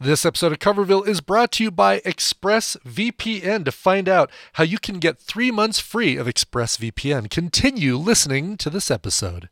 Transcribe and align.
This 0.00 0.24
episode 0.24 0.52
of 0.52 0.60
Coverville 0.60 1.08
is 1.08 1.20
brought 1.20 1.50
to 1.52 1.64
you 1.64 1.72
by 1.72 1.98
ExpressVPN. 1.98 3.64
To 3.64 3.72
find 3.72 4.08
out 4.08 4.30
how 4.52 4.62
you 4.62 4.78
can 4.78 5.00
get 5.00 5.18
three 5.18 5.50
months 5.50 5.80
free 5.80 6.16
of 6.16 6.28
ExpressVPN, 6.28 7.28
continue 7.30 7.96
listening 7.96 8.56
to 8.58 8.70
this 8.70 8.92
episode. 8.92 9.48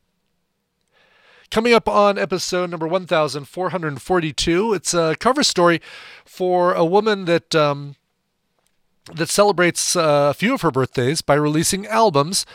Coming 1.50 1.72
up 1.72 1.88
on 1.88 2.16
episode 2.16 2.70
number 2.70 2.86
1442, 2.86 4.72
it's 4.72 4.94
a 4.94 5.16
cover 5.18 5.42
story 5.42 5.80
for 6.24 6.74
a 6.74 6.84
woman 6.84 7.24
that 7.24 7.52
um, 7.56 7.96
that 9.12 9.28
celebrates 9.28 9.96
uh, 9.96 10.28
a 10.30 10.34
few 10.34 10.54
of 10.54 10.60
her 10.60 10.70
birthdays 10.70 11.22
by 11.22 11.34
releasing 11.34 11.88
albums 11.88 12.46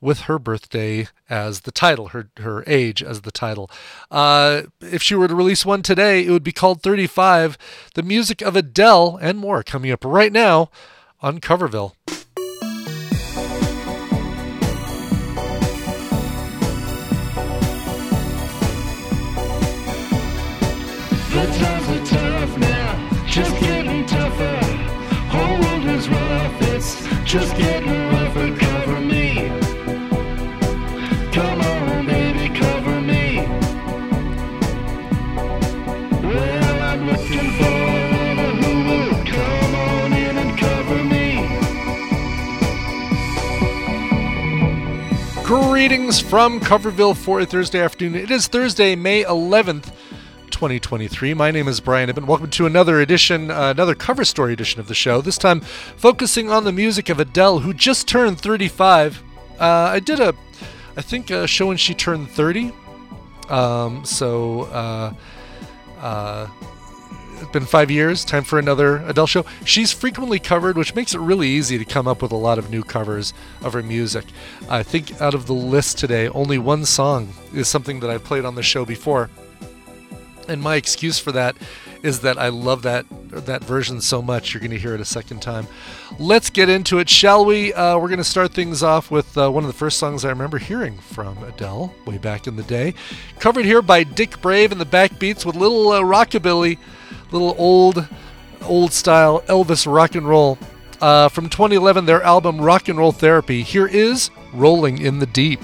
with 0.00 0.20
her 0.20 0.38
birthday 0.38 1.08
as 1.28 1.60
the 1.60 1.70
title, 1.70 2.08
her 2.08 2.30
her 2.38 2.64
age 2.66 3.02
as 3.02 3.22
the 3.22 3.30
title. 3.30 3.70
Uh, 4.10 4.62
if 4.80 5.02
she 5.02 5.14
were 5.14 5.28
to 5.28 5.34
release 5.34 5.66
one 5.66 5.82
today, 5.82 6.24
it 6.24 6.30
would 6.30 6.42
be 6.42 6.52
called 6.52 6.82
35. 6.82 7.58
The 7.94 8.02
music 8.02 8.40
of 8.42 8.56
Adele 8.56 9.18
and 9.20 9.38
more 9.38 9.62
coming 9.62 9.90
up 9.90 10.04
right 10.04 10.32
now 10.32 10.70
on 11.20 11.40
Coverville. 11.40 11.94
Just 27.30 27.56
getting 27.56 27.99
Greetings 45.80 46.20
from 46.20 46.60
Coverville 46.60 47.16
for 47.16 47.40
a 47.40 47.46
Thursday 47.46 47.80
afternoon. 47.80 48.14
It 48.14 48.30
is 48.30 48.48
Thursday, 48.48 48.94
May 48.94 49.24
11th. 49.24 49.90
2023. 50.50 51.32
My 51.32 51.50
name 51.50 51.68
is 51.68 51.80
Brian 51.80 52.10
Ibbott. 52.10 52.26
Welcome 52.26 52.50
to 52.50 52.66
another 52.66 53.00
edition, 53.00 53.50
uh, 53.50 53.70
another 53.70 53.94
cover 53.94 54.26
story 54.26 54.52
edition 54.52 54.78
of 54.78 54.88
the 54.88 54.94
show. 54.94 55.22
This 55.22 55.38
time 55.38 55.62
focusing 55.62 56.50
on 56.50 56.64
the 56.64 56.70
music 56.70 57.08
of 57.08 57.18
Adele, 57.18 57.60
who 57.60 57.72
just 57.72 58.06
turned 58.06 58.38
35. 58.38 59.22
Uh, 59.58 59.64
I 59.64 60.00
did 60.00 60.20
a, 60.20 60.34
I 60.98 61.00
think, 61.00 61.30
a 61.30 61.46
show 61.46 61.68
when 61.68 61.78
she 61.78 61.94
turned 61.94 62.28
30. 62.28 62.72
Um, 63.48 64.04
so, 64.04 64.64
uh, 64.64 65.14
uh, 65.98 66.46
it's 67.40 67.50
been 67.50 67.66
five 67.66 67.90
years. 67.90 68.24
Time 68.24 68.44
for 68.44 68.58
another 68.58 68.98
Adele 69.06 69.26
show. 69.26 69.44
She's 69.64 69.92
frequently 69.92 70.38
covered, 70.38 70.76
which 70.76 70.94
makes 70.94 71.14
it 71.14 71.18
really 71.18 71.48
easy 71.48 71.78
to 71.78 71.84
come 71.84 72.06
up 72.06 72.22
with 72.22 72.32
a 72.32 72.36
lot 72.36 72.58
of 72.58 72.70
new 72.70 72.82
covers 72.82 73.32
of 73.62 73.72
her 73.72 73.82
music. 73.82 74.24
I 74.68 74.82
think 74.82 75.20
out 75.20 75.34
of 75.34 75.46
the 75.46 75.54
list 75.54 75.98
today, 75.98 76.28
only 76.28 76.58
one 76.58 76.84
song 76.84 77.32
is 77.54 77.68
something 77.68 78.00
that 78.00 78.10
I've 78.10 78.24
played 78.24 78.44
on 78.44 78.54
the 78.54 78.62
show 78.62 78.84
before 78.84 79.30
and 80.50 80.60
my 80.60 80.74
excuse 80.74 81.18
for 81.18 81.32
that 81.32 81.56
is 82.02 82.20
that 82.20 82.36
I 82.38 82.48
love 82.48 82.82
that 82.82 83.06
that 83.30 83.62
version 83.62 84.00
so 84.00 84.20
much. 84.20 84.52
You're 84.52 84.60
going 84.60 84.72
to 84.72 84.78
hear 84.78 84.94
it 84.94 85.00
a 85.00 85.04
second 85.04 85.40
time. 85.40 85.68
Let's 86.18 86.50
get 86.50 86.68
into 86.68 86.98
it, 86.98 87.08
shall 87.08 87.44
we? 87.44 87.72
Uh, 87.72 87.96
we're 87.98 88.08
going 88.08 88.18
to 88.18 88.24
start 88.24 88.52
things 88.52 88.82
off 88.82 89.10
with 89.10 89.38
uh, 89.38 89.48
one 89.50 89.62
of 89.62 89.68
the 89.68 89.76
first 89.76 89.98
songs 89.98 90.24
I 90.24 90.30
remember 90.30 90.58
hearing 90.58 90.98
from 90.98 91.42
Adele 91.44 91.94
way 92.06 92.18
back 92.18 92.48
in 92.48 92.56
the 92.56 92.64
day, 92.64 92.94
covered 93.38 93.64
here 93.64 93.82
by 93.82 94.02
Dick 94.02 94.40
Brave 94.40 94.72
and 94.72 94.80
the 94.80 94.86
Backbeats 94.86 95.46
with 95.46 95.54
little 95.54 95.92
uh, 95.92 96.00
rockabilly, 96.00 96.78
little 97.32 97.54
old 97.58 98.08
old 98.62 98.92
style 98.92 99.40
Elvis 99.42 99.90
rock 99.90 100.14
and 100.14 100.28
roll. 100.28 100.58
Uh, 101.00 101.28
from 101.30 101.48
2011, 101.48 102.04
their 102.04 102.22
album 102.22 102.60
Rock 102.60 102.88
and 102.88 102.98
Roll 102.98 103.12
Therapy. 103.12 103.62
Here 103.62 103.86
is 103.86 104.30
Rolling 104.52 105.00
in 105.00 105.18
the 105.18 105.26
Deep. 105.26 105.60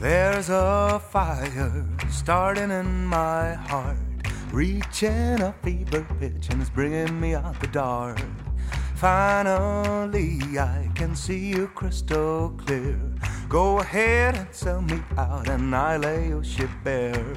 There's 0.00 0.48
a 0.48 1.02
fire 1.10 1.86
starting 2.08 2.70
in 2.70 3.04
my 3.04 3.54
heart, 3.54 3.98
reaching 4.52 5.42
a 5.42 5.54
fever 5.62 6.06
pitch, 6.18 6.48
and 6.50 6.62
it's 6.62 6.70
bringing 6.70 7.20
me 7.20 7.34
out 7.34 7.60
the 7.60 7.66
dark. 7.66 8.20
Finally, 8.98 10.40
I 10.58 10.90
can 10.96 11.14
see 11.14 11.50
you 11.50 11.68
crystal 11.68 12.52
clear. 12.66 12.98
Go 13.48 13.78
ahead 13.78 14.34
and 14.34 14.48
sell 14.50 14.82
me 14.82 15.00
out, 15.16 15.48
and 15.48 15.72
I 15.72 15.98
lay 15.98 16.30
your 16.30 16.42
ship 16.42 16.68
bare. 16.82 17.36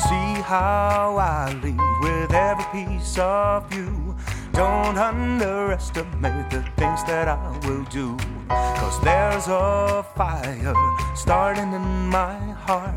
See 0.00 0.32
how 0.42 1.16
I 1.16 1.54
leave 1.62 1.78
with 2.02 2.34
every 2.34 2.64
piece 2.72 3.16
of 3.20 3.72
you. 3.72 4.16
Don't 4.50 4.98
underestimate 4.98 6.50
the 6.50 6.62
things 6.76 7.04
that 7.04 7.28
I 7.28 7.56
will 7.68 7.84
do. 7.84 8.16
Cause 8.48 9.00
there's 9.04 9.46
a 9.46 10.04
fire 10.16 10.74
starting 11.14 11.72
in 11.72 12.08
my 12.08 12.36
heart, 12.66 12.96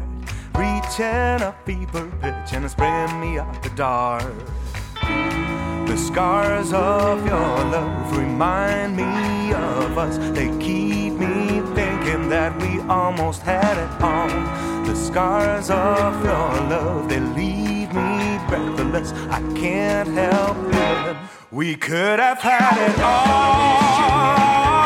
reaching 0.56 1.46
a 1.46 1.56
fever 1.64 2.08
pitch, 2.22 2.53
and 2.53 2.66
it's 2.66 2.74
bringing 2.74 3.20
me 3.22 3.38
out 3.38 3.62
the 3.62 3.70
dark. 3.76 4.34
The 5.90 5.98
scars 5.98 6.72
of 6.72 7.26
your 7.26 7.58
love 7.74 8.16
remind 8.16 8.96
me 8.96 9.54
of 9.54 9.98
us. 9.98 10.20
They 10.38 10.50
keep 10.60 11.14
me 11.14 11.62
thinking 11.74 12.30
that 12.30 12.56
we 12.62 12.80
almost 12.82 13.42
had 13.42 13.76
it 13.76 14.00
all. 14.00 14.30
The 14.86 14.96
scars 14.96 15.72
of 15.72 16.24
your 16.24 16.52
love, 16.70 17.10
they 17.10 17.20
leave 17.20 17.92
me 17.92 18.40
breathless. 18.48 19.14
I 19.32 19.42
can't 19.56 20.10
help 20.10 20.58
it. 20.72 21.18
we 21.50 21.76
could 21.76 22.20
have 22.20 22.38
had 22.38 22.78
it 22.88 23.00
all. 23.02 24.78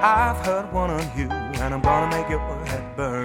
I've 0.00 0.36
heard 0.46 0.72
one 0.72 0.90
on 0.90 1.18
you, 1.18 1.28
and 1.28 1.74
I'm 1.74 1.80
gonna 1.80 2.16
make 2.16 2.28
your 2.30 2.38
head 2.66 2.96
burn. 2.96 3.24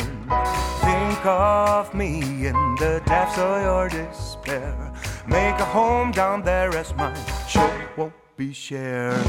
Think 0.82 1.24
of 1.24 1.94
me 1.94 2.48
in 2.48 2.56
the 2.80 3.00
depths 3.06 3.38
of 3.38 3.62
your 3.62 3.90
despair. 3.90 4.92
Make 5.28 5.60
a 5.60 5.66
home 5.66 6.12
down 6.12 6.42
there 6.42 6.76
as 6.76 6.92
mine 6.96 7.16
sure 7.48 7.90
won't 7.96 8.14
be 8.38 8.54
shared. 8.54 9.24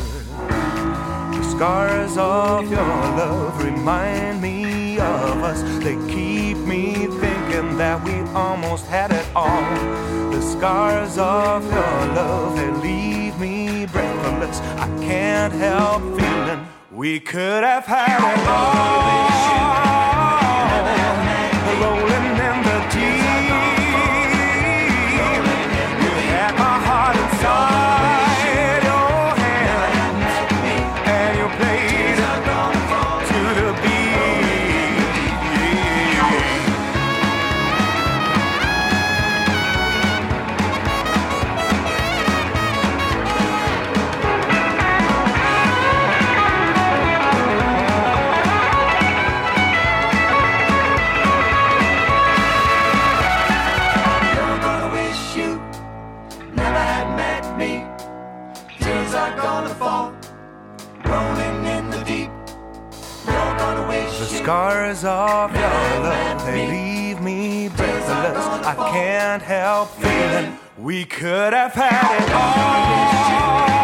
The 1.34 1.42
scars 1.42 2.16
of 2.16 2.70
your 2.70 2.80
love 2.80 3.62
remind 3.62 4.40
me 4.40 4.98
of 4.98 5.42
us. 5.42 5.60
They 5.84 5.96
keep 6.08 6.56
me 6.56 6.94
thinking 6.94 7.76
that 7.76 8.02
we 8.04 8.20
almost 8.32 8.86
had 8.86 9.12
it 9.12 9.26
all. 9.36 9.74
The 10.32 10.40
scars 10.40 11.18
of 11.18 11.62
your 11.64 12.14
love, 12.14 12.56
they 12.56 12.70
leave 12.70 13.38
me 13.38 13.84
breathless. 13.84 14.60
I 14.60 14.88
can't 15.02 15.52
help 15.52 16.02
feeling 16.18 16.63
we 16.94 17.18
could 17.18 17.64
have 17.64 17.86
had 17.86 18.20
it 18.20 18.48
all. 18.48 20.03
of 64.92 65.50
your 65.54 66.02
love, 66.02 66.44
they 66.44 66.66
leave 66.66 67.20
me 67.22 67.68
breathless. 67.68 68.36
I 68.36 68.74
can't 68.92 69.42
help 69.42 69.88
feeling 69.92 70.58
we 70.76 71.06
could 71.06 71.54
have 71.54 71.72
had 71.72 72.22
it 72.22 72.30
all. 72.32 73.83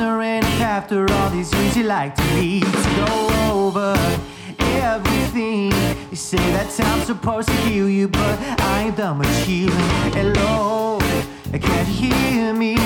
wondering 0.00 0.38
if 0.38 0.60
after 0.60 1.10
all 1.12 1.30
these 1.30 1.52
years 1.52 1.76
you 1.76 1.82
like 1.82 2.14
to 2.14 2.22
be 2.34 2.60
to 2.60 3.04
go 3.06 3.50
over 3.52 3.94
everything. 4.58 5.70
You 6.10 6.16
say 6.16 6.38
that 6.54 6.70
time's 6.74 7.04
supposed 7.04 7.48
to 7.48 7.54
heal 7.66 7.88
you, 7.88 8.08
but 8.08 8.38
I 8.60 8.84
ain't 8.84 8.96
done 8.96 9.18
with 9.18 9.44
healing. 9.44 9.76
Hello, 10.14 10.98
can 11.52 11.86
you 11.86 12.14
hear 12.14 12.54
me? 12.54 12.76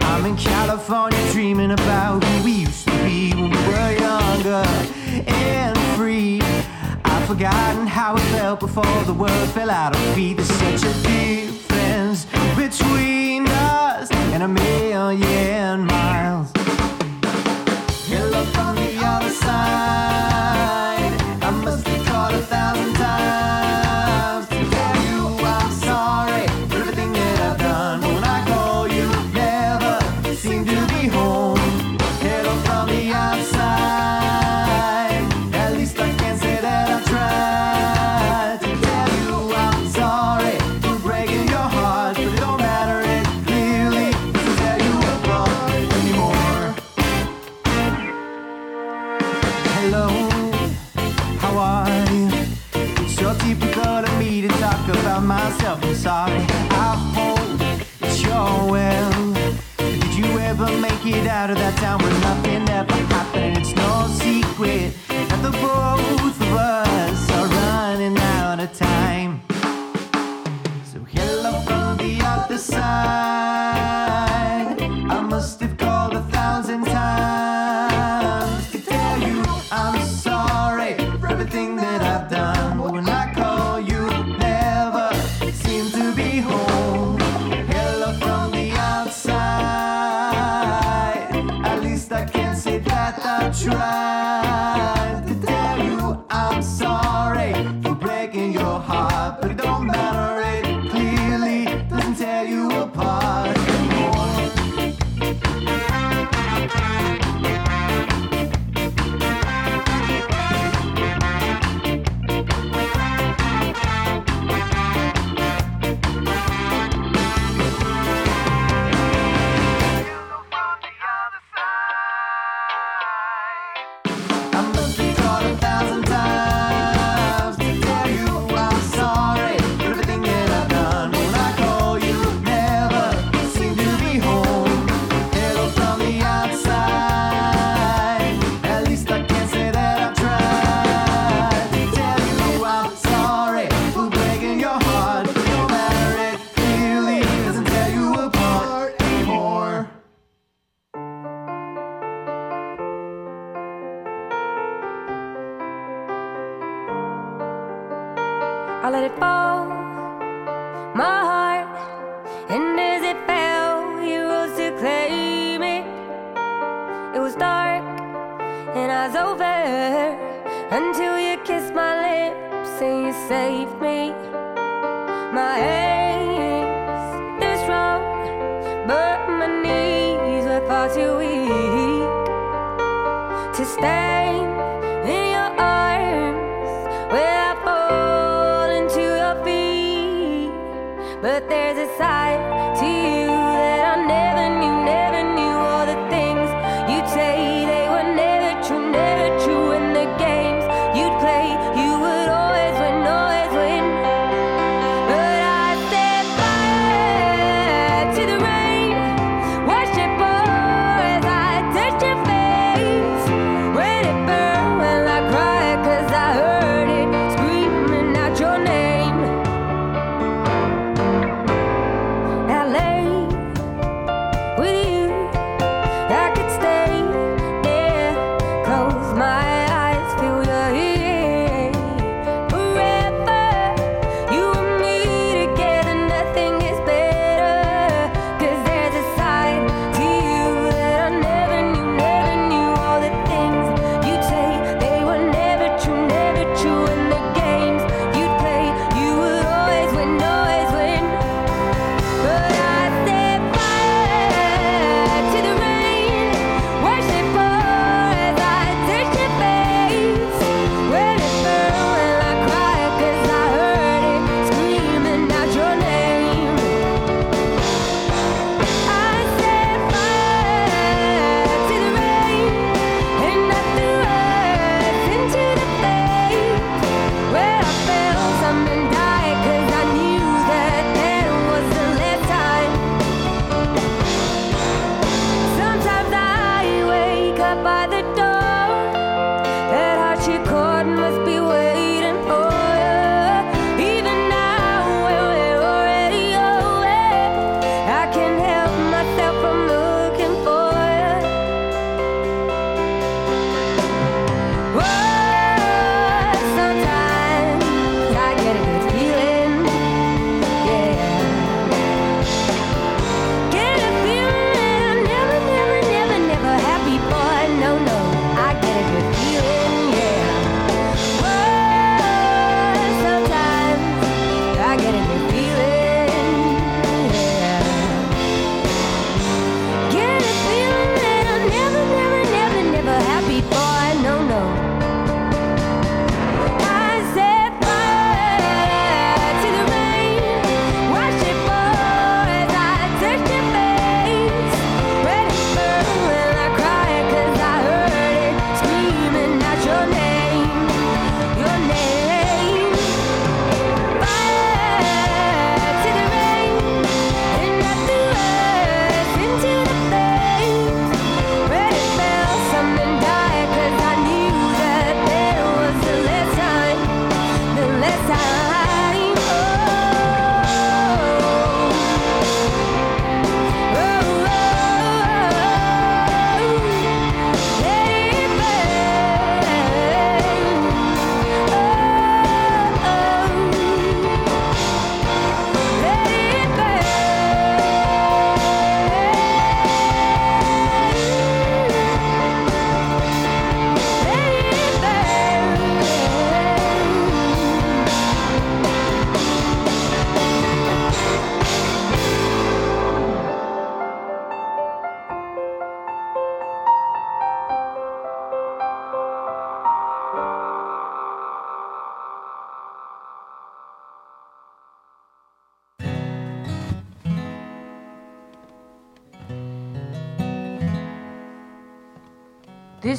I'm 0.00 0.26
in 0.26 0.36
California 0.36 1.18
dreaming 1.32 1.70
about 1.70 2.24
who 2.24 2.44
we 2.44 2.52
used 2.52 2.88
to 2.88 2.94
be 3.04 3.30
when 3.34 3.50
we 3.50 3.56
were 3.68 3.92
younger 3.92 4.64
and 5.28 5.78
free. 5.96 6.40
I've 7.04 7.26
forgotten 7.28 7.86
how 7.86 8.16
it 8.16 8.26
felt 8.34 8.60
before 8.60 9.04
the 9.04 9.14
world 9.14 9.48
fell 9.50 9.70
out 9.70 9.94
of 9.94 10.14
feet. 10.14 10.38
There's 10.38 10.48
such 10.48 10.82
a 10.82 11.02
difference 11.02 12.26
between. 12.56 13.17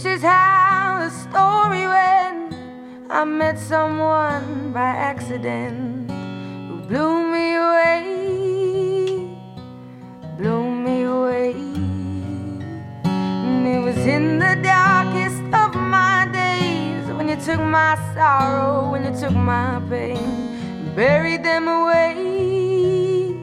This 0.02 0.20
is 0.20 0.22
how 0.22 1.00
the 1.04 1.10
story 1.10 1.86
went. 1.86 2.56
I 3.10 3.26
met 3.26 3.60
someone 3.60 4.72
by 4.72 4.92
accident 4.96 6.10
who 6.10 6.80
blew 6.88 7.28
me 7.30 7.56
away, 7.56 9.28
blew 10.38 10.72
me 10.72 11.04
away. 11.04 11.52
And 13.04 13.68
it 13.68 13.82
was 13.84 13.98
in 13.98 14.40
the 14.40 14.56
darkest 14.64 15.44
of 15.54 15.76
my 15.76 16.30
days 16.32 17.06
when 17.18 17.28
you 17.28 17.36
took 17.36 17.60
my 17.60 17.98
sorrow, 18.14 18.90
when 18.94 19.04
you 19.04 19.20
took 19.20 19.36
my 19.36 19.82
pain, 19.90 20.96
buried 20.96 21.44
them 21.44 21.68
away, 21.68 23.36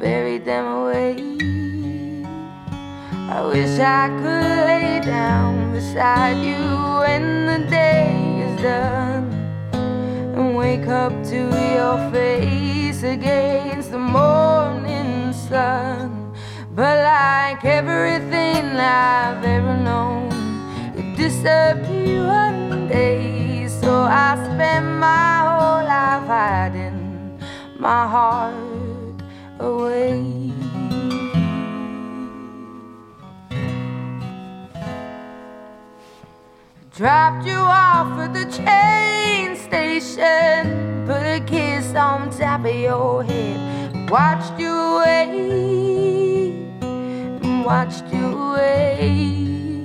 buried 0.00 0.44
them 0.44 0.66
away. 0.66 1.55
I 3.28 3.44
wish 3.44 3.80
I 3.80 4.06
could 4.20 4.66
lay 4.70 5.00
down 5.00 5.72
beside 5.72 6.38
you 6.38 6.62
when 7.00 7.46
the 7.46 7.68
day 7.68 8.14
is 8.46 8.62
done 8.62 9.32
and 10.36 10.56
wake 10.56 10.86
up 10.86 11.12
to 11.30 11.36
your 11.74 11.98
face 12.12 13.02
against 13.02 13.90
the 13.90 13.98
morning 13.98 15.32
sun. 15.32 16.32
But 16.70 17.02
like 17.02 17.64
everything 17.64 18.64
I've 18.76 19.42
ever 19.42 19.76
known, 19.76 20.30
it 20.94 21.16
disappeared 21.16 22.28
one 22.28 22.86
day. 22.86 23.66
So 23.66 24.02
I 24.02 24.36
spent 24.36 24.86
my 25.00 25.34
whole 25.50 25.84
life 25.84 26.26
hiding 26.28 27.40
my 27.76 28.06
heart 28.06 28.54
away. 29.58 30.45
Dropped 36.96 37.46
you 37.46 37.58
off 37.58 38.18
at 38.18 38.32
the 38.32 38.46
train 38.46 39.54
station, 39.54 41.04
put 41.04 41.26
a 41.26 41.44
kiss 41.44 41.94
on 41.94 42.30
top 42.30 42.64
of 42.64 42.74
your 42.74 43.22
head, 43.22 44.08
watched 44.08 44.58
you 44.58 44.72
away, 44.72 46.52
watched 47.66 48.10
you 48.10 48.26
away. 48.26 49.84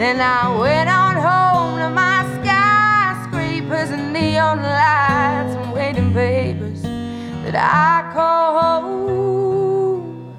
Then 0.00 0.20
I 0.20 0.58
went 0.58 0.90
on 0.90 1.14
home 1.14 1.78
to 1.78 1.88
my 1.90 2.24
skyscrapers 2.42 3.90
and 3.90 4.12
neon 4.12 4.62
lights 4.62 5.54
and 5.54 5.72
waiting 5.72 6.12
papers 6.12 6.82
that 6.82 7.54
I 7.54 8.12
call 8.12 8.60
home. 8.60 10.36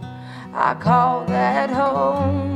I 0.53 0.74
call 0.74 1.24
that 1.27 1.69
home. 1.69 2.52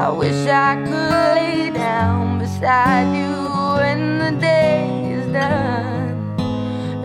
I 0.00 0.10
wish 0.10 0.46
I 0.46 0.76
could 0.76 1.10
lay 1.10 1.70
down 1.70 2.38
beside 2.38 3.12
you 3.18 3.34
when 3.80 4.20
the 4.20 4.40
day 4.40 5.10
is 5.10 5.26
done 5.32 6.38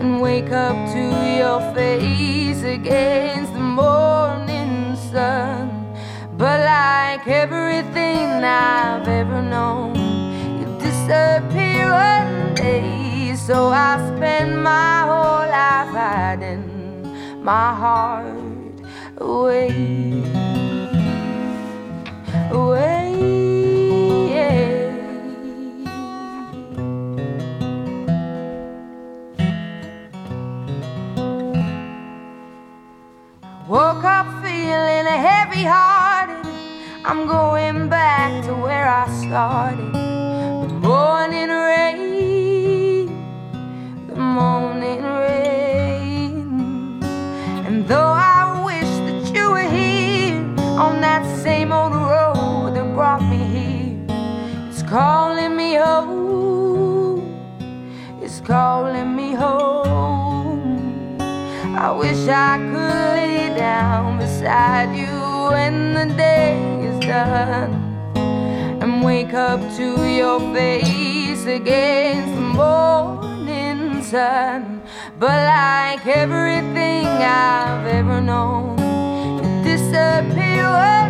and 0.00 0.20
wake 0.20 0.52
up 0.52 0.76
to 0.92 1.02
your 1.36 1.58
face 1.74 2.62
against 2.62 3.52
the 3.52 3.58
morning 3.58 4.94
sun. 5.10 5.92
But 6.36 6.60
like 6.60 7.26
everything 7.26 8.44
I've 8.44 9.08
ever 9.08 9.42
known, 9.42 9.96
you 10.60 10.66
disappear 10.78 11.90
one 11.90 12.54
day. 12.54 13.34
So 13.34 13.70
I 13.70 13.96
spend 14.14 14.62
my 14.62 15.00
whole 15.10 15.48
life 15.50 15.92
hiding 15.98 17.42
my 17.42 17.74
heart 17.74 18.36
away. 19.16 20.43
Woke 33.66 34.04
up 34.04 34.26
feeling 34.44 35.06
heavy 35.06 35.64
hearted. 35.64 36.46
I'm 37.02 37.26
going 37.26 37.88
back 37.88 38.44
to 38.44 38.52
where 38.52 38.86
I 38.86 39.08
started. 39.24 39.94
The 39.94 40.74
morning 40.74 41.48
rain, 41.48 43.06
the 44.06 44.16
morning 44.16 45.02
rain. 45.02 47.02
And 47.66 47.88
though 47.88 48.12
I 48.36 48.62
wish 48.66 48.90
that 49.06 49.34
you 49.34 49.50
were 49.50 49.62
here 49.62 50.36
on 50.78 51.00
that 51.00 51.24
same 51.42 51.72
old 51.72 51.93
calling 54.94 55.56
me 55.56 55.74
home. 55.74 57.20
It's 58.22 58.40
calling 58.40 59.16
me 59.16 59.32
home. 59.34 61.18
I 61.84 61.90
wish 61.90 62.28
I 62.28 62.58
could 62.70 62.98
lay 63.18 63.48
down 63.56 64.18
beside 64.18 64.94
you 64.96 65.16
when 65.50 65.94
the 65.94 66.06
day 66.14 66.54
is 66.88 67.00
done 67.04 67.72
and 68.82 69.02
wake 69.02 69.34
up 69.34 69.58
to 69.78 69.86
your 70.20 70.38
face 70.54 71.44
against 71.44 72.32
the 72.36 72.48
morning 72.62 74.00
sun. 74.00 74.80
But 75.18 75.38
like 75.56 76.06
everything 76.06 77.06
I've 77.06 77.84
ever 77.98 78.20
known, 78.20 78.78
it 79.44 79.64
disappear 79.64 81.03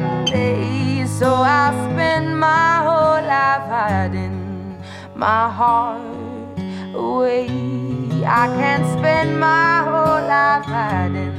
spend 9.24 9.40
my 9.40 9.82
whole 9.84 10.26
life 10.28 10.64
hiding 10.64 11.32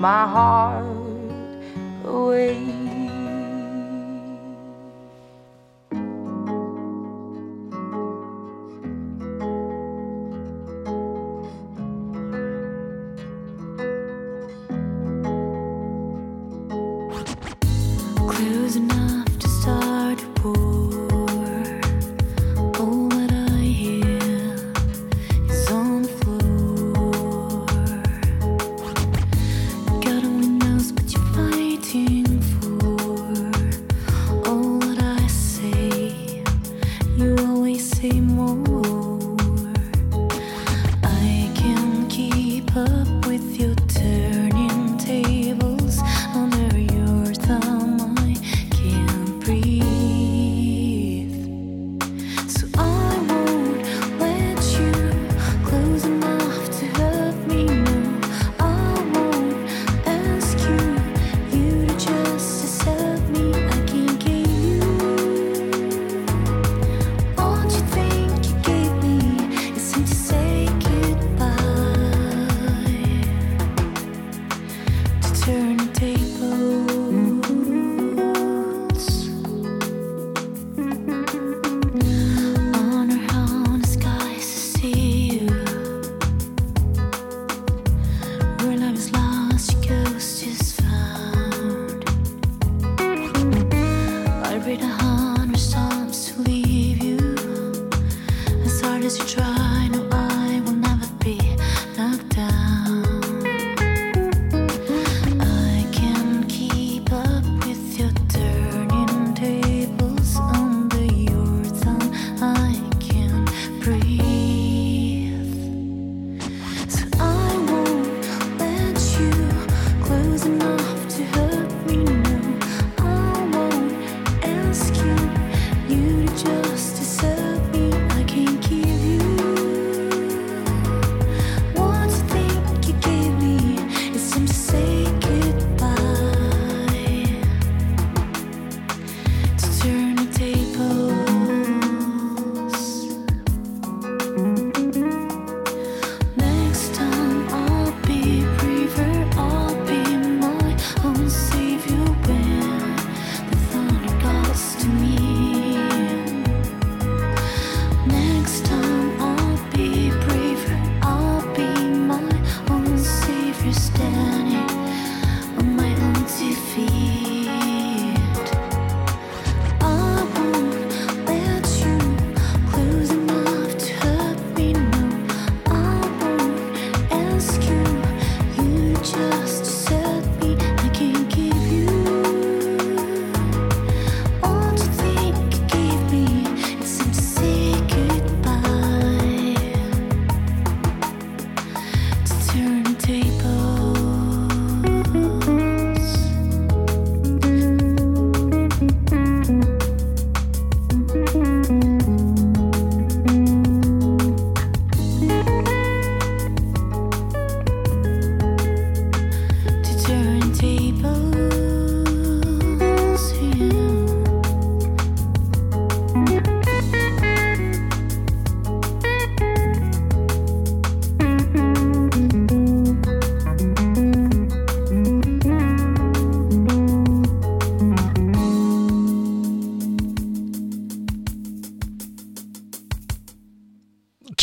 my 0.00 0.26
heart 0.26 0.84
away. 2.04 2.81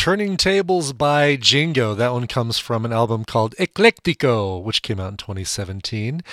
Turning 0.10 0.38
Tables 0.38 0.92
by 0.92 1.36
Jingo. 1.36 1.94
That 1.94 2.14
one 2.14 2.26
comes 2.26 2.58
from 2.58 2.84
an 2.84 2.92
album 2.92 3.26
called 3.26 3.54
Eclectico, 3.60 4.60
which 4.60 4.82
came 4.82 5.00
out 5.00 5.12
in 5.12 5.18
2017. 5.18 6.24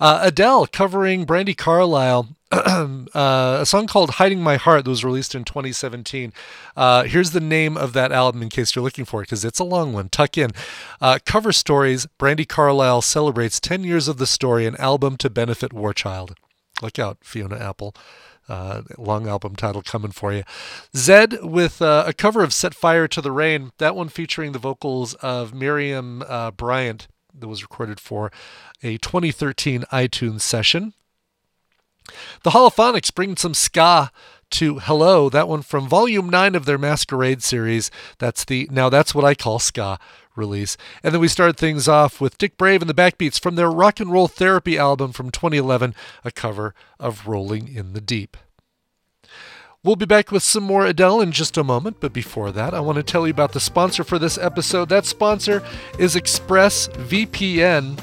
Uh, 0.00 0.20
Adele 0.22 0.66
covering 0.66 1.26
Brandi 1.26 1.54
Carlile. 1.54 2.28
uh, 2.50 3.58
a 3.60 3.66
song 3.66 3.86
called 3.86 4.12
Hiding 4.12 4.40
My 4.40 4.56
Heart 4.56 4.86
that 4.86 4.90
was 4.90 5.04
released 5.04 5.34
in 5.34 5.44
2017. 5.44 6.32
Uh, 6.74 7.02
here's 7.02 7.32
the 7.32 7.40
name 7.40 7.76
of 7.76 7.92
that 7.92 8.12
album 8.12 8.40
in 8.40 8.48
case 8.48 8.74
you're 8.74 8.82
looking 8.82 9.04
for 9.04 9.20
it 9.20 9.24
because 9.24 9.44
it's 9.44 9.58
a 9.58 9.64
long 9.64 9.92
one. 9.92 10.08
Tuck 10.08 10.38
in. 10.38 10.52
Uh, 10.98 11.18
cover 11.26 11.52
Stories 11.52 12.06
Brandi 12.18 12.48
Carlile 12.48 13.02
celebrates 13.02 13.60
10 13.60 13.84
years 13.84 14.08
of 14.08 14.16
the 14.16 14.26
story, 14.26 14.64
an 14.64 14.76
album 14.76 15.18
to 15.18 15.28
benefit 15.28 15.74
War 15.74 15.92
Child. 15.92 16.34
Look 16.80 16.98
out, 16.98 17.18
Fiona 17.20 17.58
Apple. 17.58 17.94
Uh, 18.48 18.82
long 18.96 19.28
album 19.28 19.54
title 19.54 19.82
coming 19.82 20.10
for 20.10 20.32
you. 20.32 20.42
Zed 20.96 21.42
with 21.42 21.82
uh, 21.82 22.04
a 22.06 22.12
cover 22.12 22.42
of 22.42 22.54
Set 22.54 22.74
Fire 22.74 23.06
to 23.08 23.20
the 23.20 23.30
Rain, 23.30 23.72
that 23.78 23.94
one 23.94 24.08
featuring 24.08 24.52
the 24.52 24.58
vocals 24.58 25.14
of 25.14 25.52
Miriam 25.52 26.22
uh, 26.26 26.50
Bryant, 26.50 27.08
that 27.38 27.48
was 27.48 27.62
recorded 27.62 28.00
for 28.00 28.32
a 28.82 28.96
2013 28.98 29.84
iTunes 29.92 30.40
session. 30.40 30.94
The 32.42 32.50
Holophonics 32.50 33.14
bring 33.14 33.36
some 33.36 33.54
ska 33.54 34.10
to 34.50 34.78
Hello, 34.78 35.28
that 35.28 35.48
one 35.48 35.62
from 35.62 35.88
volume 35.88 36.30
9 36.30 36.54
of 36.54 36.64
their 36.64 36.78
Maskarade 36.78 37.42
series. 37.42 37.90
That's 38.18 38.44
the 38.44 38.68
Now 38.70 38.88
That's 38.88 39.14
What 39.14 39.24
I 39.24 39.34
Call 39.34 39.58
Ska 39.58 39.98
release. 40.38 40.76
And 41.02 41.12
then 41.12 41.20
we 41.20 41.28
start 41.28 41.56
things 41.56 41.88
off 41.88 42.20
with 42.20 42.38
Dick 42.38 42.56
Brave 42.56 42.80
and 42.80 42.88
the 42.88 42.94
Backbeats 42.94 43.40
from 43.40 43.56
their 43.56 43.70
Rock 43.70 44.00
and 44.00 44.10
Roll 44.10 44.28
Therapy 44.28 44.78
album 44.78 45.12
from 45.12 45.30
2011, 45.30 45.94
a 46.24 46.30
cover 46.30 46.74
of 46.98 47.26
Rolling 47.26 47.68
in 47.74 47.92
the 47.92 48.00
Deep. 48.00 48.36
We'll 49.84 49.96
be 49.96 50.06
back 50.06 50.32
with 50.32 50.42
some 50.42 50.64
more 50.64 50.86
Adele 50.86 51.20
in 51.20 51.30
just 51.30 51.56
a 51.56 51.62
moment, 51.62 51.98
but 52.00 52.12
before 52.12 52.50
that, 52.52 52.74
I 52.74 52.80
want 52.80 52.96
to 52.96 53.02
tell 53.02 53.26
you 53.26 53.30
about 53.30 53.52
the 53.52 53.60
sponsor 53.60 54.02
for 54.02 54.18
this 54.18 54.36
episode. 54.36 54.88
That 54.88 55.06
sponsor 55.06 55.62
is 55.98 56.16
ExpressVPN. 56.16 58.00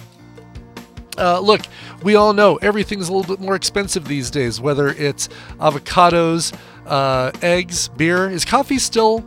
Uh, 1.18 1.40
look, 1.40 1.62
we 2.02 2.16
all 2.16 2.34
know 2.34 2.56
everything's 2.58 3.10
a 3.10 3.14
little 3.14 3.36
bit 3.36 3.44
more 3.44 3.56
expensive 3.56 4.08
these 4.08 4.32
days, 4.32 4.60
whether 4.60 4.90
it's 4.90 5.28
avocados, 5.60 6.58
uh, 6.86 7.32
eggs, 7.42 7.90
beer. 7.90 8.30
Is 8.30 8.46
coffee 8.46 8.80
still 8.80 9.20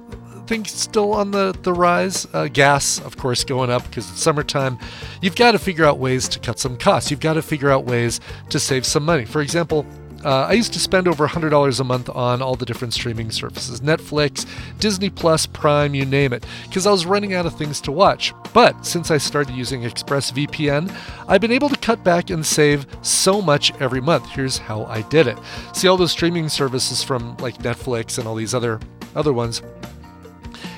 think 0.49 0.67
still 0.67 1.13
on 1.13 1.31
the 1.31 1.57
the 1.63 1.73
rise. 1.73 2.27
Uh, 2.33 2.49
gas, 2.49 2.99
of 3.01 3.17
course, 3.17 3.45
going 3.45 3.71
up 3.71 3.85
because 3.85 4.11
it's 4.11 4.21
summertime. 4.21 4.79
You've 5.21 5.37
got 5.37 5.53
to 5.53 5.59
figure 5.59 5.85
out 5.85 5.99
ways 5.99 6.27
to 6.29 6.41
cut 6.41 6.59
some 6.59 6.77
costs. 6.79 7.11
You've 7.11 7.21
got 7.21 7.35
to 7.35 7.43
figure 7.43 7.71
out 7.71 7.85
ways 7.85 8.19
to 8.49 8.59
save 8.59 8.85
some 8.87 9.05
money. 9.05 9.25
For 9.25 9.43
example. 9.43 9.87
Uh, 10.25 10.49
I 10.49 10.55
used 10.55 10.73
to 10.73 10.81
spend 10.81 11.07
over 11.07 11.29
$100 11.29 11.79
a 11.81 11.85
month 11.85 12.11
on 12.11 12.43
all 12.43 12.57
the 12.57 12.67
different 12.67 12.93
streaming 12.93 13.31
services 13.31 13.81
Netflix, 13.81 14.45
Disney 14.81 15.11
Plus, 15.11 15.47
Prime, 15.47 15.95
you 15.95 16.05
name 16.05 16.33
it, 16.33 16.45
because 16.65 16.89
I 16.89 16.91
was 16.91 17.07
running 17.07 17.35
out 17.35 17.47
of 17.47 17.57
things 17.57 17.81
to 17.83 17.93
watch. 17.93 18.35
But 18.53 18.85
since 18.85 19.13
I 19.13 19.19
started 19.19 19.55
using 19.55 19.83
ExpressVPN, 19.83 20.93
I've 21.29 21.41
been 21.41 21.53
able 21.53 21.69
to 21.69 21.77
cut 21.77 22.03
back 22.03 22.31
and 22.31 22.45
save 22.45 22.85
so 23.01 23.41
much 23.41 23.73
every 23.81 24.01
month. 24.01 24.29
Here's 24.31 24.59
how 24.59 24.87
I 24.87 25.03
did 25.03 25.29
it. 25.29 25.39
See 25.73 25.87
all 25.87 25.97
those 25.97 26.11
streaming 26.11 26.49
services 26.49 27.05
from 27.05 27.37
like 27.37 27.59
Netflix 27.59 28.19
and 28.19 28.27
all 28.27 28.35
these 28.35 28.55
other 28.55 28.81
other 29.15 29.33
ones 29.33 29.63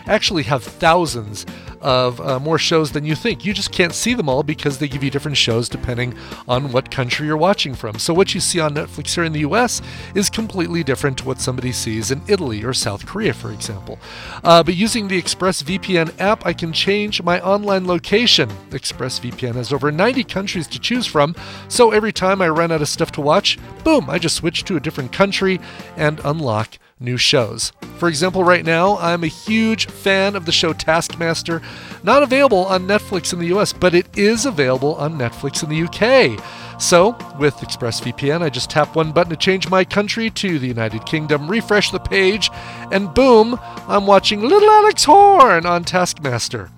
actually 0.06 0.44
have 0.44 0.62
thousands 0.62 1.46
of 1.80 2.20
uh, 2.20 2.38
more 2.38 2.58
shows 2.58 2.92
than 2.92 3.04
you 3.04 3.14
think. 3.14 3.44
You 3.44 3.54
just 3.54 3.72
can't 3.72 3.94
see 3.94 4.14
them 4.14 4.28
all 4.28 4.42
because 4.42 4.78
they 4.78 4.88
give 4.88 5.02
you 5.02 5.10
different 5.10 5.36
shows 5.36 5.68
depending 5.68 6.14
on 6.46 6.72
what 6.72 6.90
country 6.90 7.26
you're 7.26 7.36
watching 7.36 7.74
from. 7.74 7.98
So, 7.98 8.12
what 8.12 8.34
you 8.34 8.40
see 8.40 8.60
on 8.60 8.74
Netflix 8.74 9.14
here 9.14 9.24
in 9.24 9.32
the 9.32 9.40
US 9.40 9.80
is 10.14 10.28
completely 10.30 10.84
different 10.84 11.18
to 11.18 11.24
what 11.24 11.40
somebody 11.40 11.72
sees 11.72 12.10
in 12.10 12.22
Italy 12.28 12.62
or 12.64 12.74
South 12.74 13.06
Korea, 13.06 13.32
for 13.32 13.50
example. 13.50 13.98
Uh, 14.44 14.62
but 14.62 14.74
using 14.74 15.08
the 15.08 15.20
ExpressVPN 15.20 16.20
app, 16.20 16.44
I 16.46 16.52
can 16.52 16.72
change 16.72 17.22
my 17.22 17.40
online 17.40 17.86
location. 17.86 18.48
ExpressVPN 18.70 19.54
has 19.54 19.72
over 19.72 19.90
90 19.90 20.24
countries 20.24 20.66
to 20.68 20.78
choose 20.78 21.06
from, 21.06 21.34
so 21.68 21.90
every 21.90 22.12
time 22.12 22.42
I 22.42 22.48
run 22.48 22.72
out 22.72 22.82
of 22.82 22.88
stuff 22.88 23.12
to 23.12 23.20
watch, 23.20 23.58
boom, 23.84 24.10
I 24.10 24.18
just 24.18 24.36
switch 24.36 24.64
to 24.64 24.76
a 24.76 24.80
different 24.80 25.12
country 25.12 25.60
and 25.96 26.20
unlock 26.24 26.78
new 27.00 27.16
shows. 27.16 27.72
For 27.98 28.08
example, 28.08 28.44
right 28.44 28.64
now, 28.64 28.98
I'm 28.98 29.24
a 29.24 29.28
huge 29.28 29.86
fan 29.86 30.36
of 30.36 30.46
the 30.46 30.52
show 30.52 30.72
Taskmaster. 30.72 31.60
Not 32.02 32.22
available 32.22 32.66
on 32.66 32.86
Netflix 32.86 33.32
in 33.32 33.38
the 33.38 33.54
US, 33.56 33.72
but 33.72 33.94
it 33.94 34.06
is 34.16 34.46
available 34.46 34.94
on 34.96 35.18
Netflix 35.18 35.62
in 35.62 35.70
the 35.70 35.82
UK. 35.82 36.40
So, 36.80 37.10
with 37.38 37.56
ExpressVPN, 37.56 38.40
I 38.40 38.48
just 38.48 38.70
tap 38.70 38.96
one 38.96 39.12
button 39.12 39.30
to 39.30 39.36
change 39.36 39.68
my 39.68 39.84
country 39.84 40.30
to 40.30 40.58
the 40.58 40.68
United 40.68 41.04
Kingdom, 41.04 41.50
refresh 41.50 41.90
the 41.90 41.98
page, 41.98 42.50
and 42.90 43.12
boom, 43.12 43.58
I'm 43.86 44.06
watching 44.06 44.40
Little 44.40 44.70
Alex 44.70 45.04
Horne 45.04 45.66
on 45.66 45.84
Taskmaster. 45.84 46.70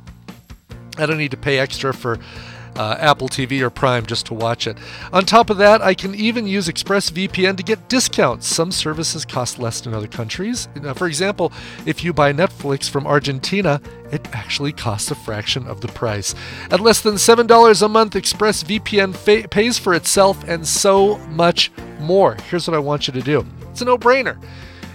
I 0.98 1.06
don't 1.06 1.18
need 1.18 1.30
to 1.30 1.36
pay 1.36 1.58
extra 1.58 1.94
for 1.94 2.18
uh, 2.76 2.96
Apple 2.98 3.28
TV 3.28 3.60
or 3.60 3.70
Prime 3.70 4.06
just 4.06 4.26
to 4.26 4.34
watch 4.34 4.66
it. 4.66 4.76
On 5.12 5.24
top 5.24 5.50
of 5.50 5.58
that, 5.58 5.82
I 5.82 5.94
can 5.94 6.14
even 6.14 6.46
use 6.46 6.68
ExpressVPN 6.68 7.56
to 7.56 7.62
get 7.62 7.88
discounts. 7.88 8.46
Some 8.46 8.72
services 8.72 9.24
cost 9.24 9.58
less 9.58 9.84
in 9.86 9.94
other 9.94 10.06
countries. 10.06 10.68
Now, 10.80 10.94
for 10.94 11.06
example, 11.06 11.52
if 11.86 12.02
you 12.04 12.12
buy 12.12 12.32
Netflix 12.32 12.88
from 12.88 13.06
Argentina, 13.06 13.80
it 14.10 14.26
actually 14.34 14.72
costs 14.72 15.10
a 15.10 15.14
fraction 15.14 15.66
of 15.66 15.80
the 15.80 15.88
price. 15.88 16.34
At 16.70 16.80
less 16.80 17.00
than 17.00 17.14
$7 17.14 17.82
a 17.82 17.88
month, 17.88 18.14
ExpressVPN 18.14 19.14
fa- 19.14 19.48
pays 19.48 19.78
for 19.78 19.94
itself 19.94 20.42
and 20.48 20.66
so 20.66 21.18
much 21.28 21.70
more. 22.00 22.36
Here's 22.48 22.68
what 22.68 22.76
I 22.76 22.80
want 22.80 23.06
you 23.06 23.12
to 23.14 23.22
do 23.22 23.46
it's 23.70 23.80
a 23.80 23.84
no 23.84 23.96
brainer. 23.96 24.42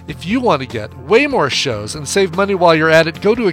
If 0.06 0.24
you 0.24 0.40
want 0.40 0.62
to 0.62 0.66
get 0.66 0.96
way 1.00 1.26
more 1.26 1.50
shows 1.50 1.94
and 1.94 2.08
save 2.08 2.34
money 2.34 2.54
while 2.54 2.74
you're 2.74 2.88
at 2.88 3.06
it, 3.06 3.20
go 3.20 3.34
to 3.34 3.48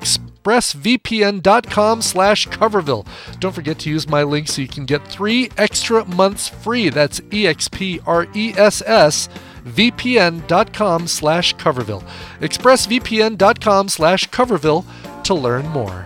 expressvpn.com 0.45 2.01
slash 2.01 2.47
coverville. 2.47 3.08
Don't 3.39 3.53
forget 3.53 3.79
to 3.79 3.89
use 3.89 4.08
my 4.08 4.23
link 4.23 4.47
so 4.47 4.62
you 4.62 4.67
can 4.67 4.86
get 4.86 5.08
three 5.08 5.49
extra 5.58 6.05
months 6.05 6.47
free. 6.47 6.89
That's 6.89 7.21
E-X-P-R-E-S-S 7.31 9.29
vpn.com 9.65 11.08
slash 11.08 11.55
coverville. 11.55 12.08
expressvpn.com 12.39 13.89
slash 13.89 14.29
coverville 14.29 14.86
to 15.23 15.34
learn 15.34 15.67
more. 15.69 16.05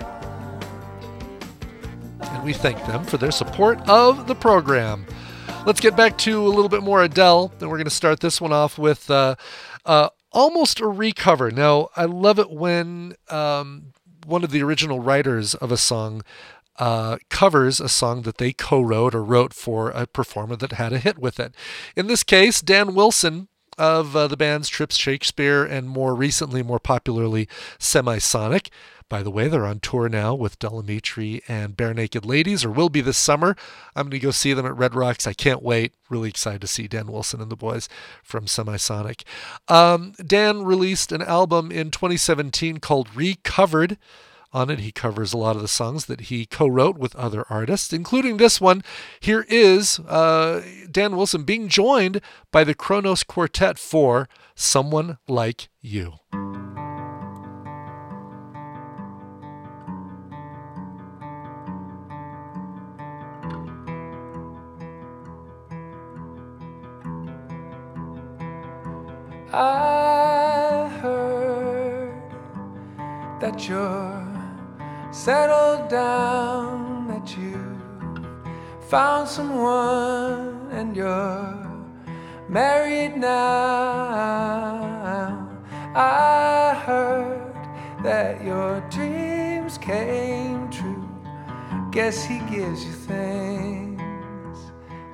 And 2.21 2.43
we 2.43 2.53
thank 2.53 2.77
them 2.85 3.03
for 3.03 3.17
their 3.17 3.31
support 3.31 3.79
of 3.89 4.27
the 4.27 4.35
program. 4.35 5.05
Let's 5.65 5.81
get 5.81 5.97
back 5.97 6.17
to 6.19 6.47
a 6.47 6.47
little 6.47 6.69
bit 6.69 6.83
more 6.83 7.03
Adele. 7.03 7.51
Then 7.59 7.67
we're 7.67 7.75
going 7.75 7.83
to 7.83 7.91
start 7.91 8.21
this 8.21 8.39
one 8.39 8.53
off 8.53 8.77
with 8.77 9.11
uh, 9.11 9.35
uh, 9.85 10.07
almost 10.31 10.79
a 10.79 10.87
recover. 10.87 11.51
Now, 11.51 11.89
I 11.97 12.05
love 12.05 12.39
it 12.39 12.49
when 12.49 13.15
um, 13.27 13.91
one 14.29 14.43
of 14.43 14.51
the 14.51 14.63
original 14.63 14.99
writers 14.99 15.55
of 15.55 15.71
a 15.71 15.77
song 15.77 16.21
uh, 16.77 17.17
covers 17.29 17.79
a 17.79 17.89
song 17.89 18.21
that 18.21 18.37
they 18.37 18.53
co 18.53 18.79
wrote 18.81 19.13
or 19.13 19.23
wrote 19.23 19.53
for 19.53 19.89
a 19.89 20.07
performer 20.07 20.55
that 20.55 20.71
had 20.73 20.93
a 20.93 20.99
hit 20.99 21.19
with 21.19 21.39
it. 21.39 21.53
In 21.95 22.07
this 22.07 22.23
case, 22.23 22.61
Dan 22.61 22.95
Wilson 22.95 23.49
of 23.79 24.15
uh, 24.15 24.27
the 24.27 24.37
bands 24.37 24.69
Trip 24.69 24.91
Shakespeare 24.91 25.63
and 25.63 25.89
more 25.89 26.13
recently, 26.13 26.61
more 26.61 26.79
popularly, 26.79 27.47
Semisonic. 27.79 28.69
By 29.09 29.23
the 29.23 29.31
way, 29.31 29.47
they're 29.47 29.65
on 29.65 29.79
tour 29.79 30.07
now 30.07 30.35
with 30.35 30.59
Del 30.59 30.83
Amitri 30.83 31.41
and 31.47 31.75
Barenaked 31.75 32.27
Ladies, 32.27 32.63
or 32.63 32.69
will 32.69 32.89
be 32.89 33.01
this 33.01 33.17
summer. 33.17 33.55
I'm 33.95 34.03
going 34.03 34.11
to 34.11 34.19
go 34.19 34.29
see 34.29 34.53
them 34.53 34.67
at 34.67 34.77
Red 34.77 34.93
Rocks. 34.93 35.25
I 35.25 35.33
can't 35.33 35.63
wait. 35.63 35.93
Really 36.09 36.29
excited 36.29 36.61
to 36.61 36.67
see 36.67 36.87
Dan 36.87 37.07
Wilson 37.07 37.41
and 37.41 37.51
the 37.51 37.55
boys 37.55 37.89
from 38.23 38.45
Semisonic. 38.45 39.23
Um, 39.67 40.13
Dan 40.23 40.61
released 40.61 41.11
an 41.11 41.23
album 41.23 41.71
in 41.71 41.89
2017 41.89 42.77
called 42.77 43.15
Recovered. 43.15 43.97
On 44.51 44.71
it, 44.71 44.79
he 44.79 44.91
covers 44.91 45.31
a 45.31 45.37
lot 45.37 45.55
of 45.55 45.61
the 45.61 45.67
songs 45.67 46.05
that 46.05 46.21
he 46.21 46.47
co 46.47 46.65
wrote 46.65 46.97
with 46.97 47.15
other 47.15 47.45
artists, 47.51 47.93
including 47.93 48.37
this 48.37 48.59
one. 48.59 48.81
Here 49.19 49.45
is 49.47 49.99
uh, 49.99 50.63
Dan 50.89 51.15
Wilson 51.15 51.43
being 51.43 51.67
joined 51.67 52.19
by 52.51 52.63
the 52.63 52.73
Kronos 52.73 53.21
Quartet 53.23 53.77
for 53.77 54.27
Someone 54.55 55.19
Like 55.27 55.69
You. 55.81 56.13
I 69.51 70.87
heard 71.01 72.21
that 73.41 73.67
you're 73.67 74.28
settled 75.25 75.89
down, 75.89 77.05
that 77.09 77.35
you 77.37 77.59
found 78.87 79.27
someone 79.27 80.69
and 80.71 80.95
you're 80.95 81.67
married 82.47 83.17
now. 83.17 84.55
I 85.93 86.73
heard 86.85 87.53
that 88.01 88.41
your 88.45 88.79
dreams 88.89 89.77
came 89.77 90.69
true. 90.71 91.09
Guess 91.91 92.23
he 92.23 92.39
gives 92.55 92.85
you 92.85 92.93
things 92.93 94.57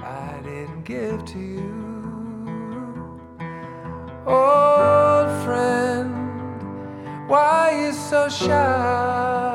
I 0.02 0.40
didn't 0.44 0.84
give 0.84 1.26
to 1.26 1.40
you. 1.40 1.74
Old 4.28 5.30
friend, 5.44 6.14
why 7.28 7.86
you 7.88 7.92
so 7.92 8.30
shy? 8.30 9.55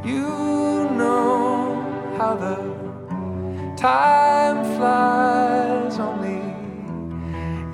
You 0.04 0.90
know 1.00 2.16
how 2.18 2.36
the 2.36 2.58
time 3.76 4.64
flies 4.76 6.00
only 6.00 6.44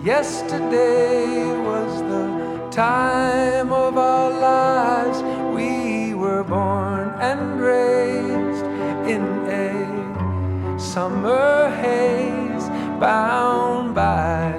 Yesterday 0.03 1.45
was 1.57 2.01
the 2.03 2.69
time 2.71 3.73
of 3.73 3.97
our 3.97 4.31
lives. 4.31 5.21
We 5.53 6.13
were 6.15 6.43
born 6.43 7.09
and 7.19 7.59
raised 7.59 8.65
in 9.13 9.23
a 9.49 10.79
summer 10.79 11.69
haze, 11.81 12.69
bound 12.97 13.93
by 13.93 14.58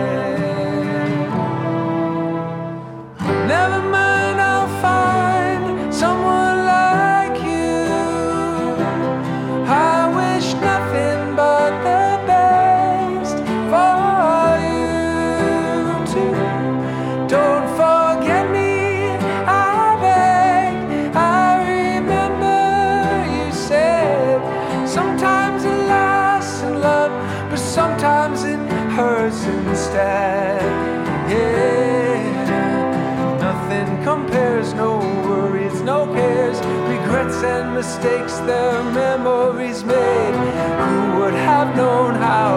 Their 38.51 38.83
memories 38.83 39.79
made. 39.83 40.35
Who 40.81 40.95
would 41.17 41.37
have 41.49 41.69
known 41.79 42.11
how 42.27 42.49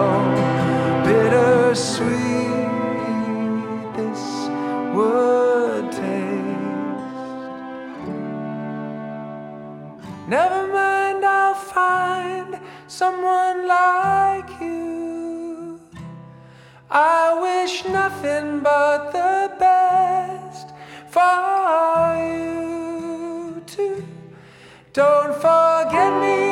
bittersweet 1.05 2.09
this 3.97 4.23
would 4.95 5.85
taste? 5.91 7.25
Never 10.27 10.61
mind, 10.79 11.21
I'll 11.23 11.59
find 11.77 12.51
someone 12.87 13.57
like 13.67 14.49
you. 14.61 15.79
I 16.89 17.23
wish 17.47 17.73
nothing 17.99 18.47
but 18.69 18.99
the 19.11 19.37
best 19.65 20.67
for 21.13 21.37
you. 22.29 22.54
Don't 24.95 25.35
forget 25.35 26.21
me, 26.21 26.44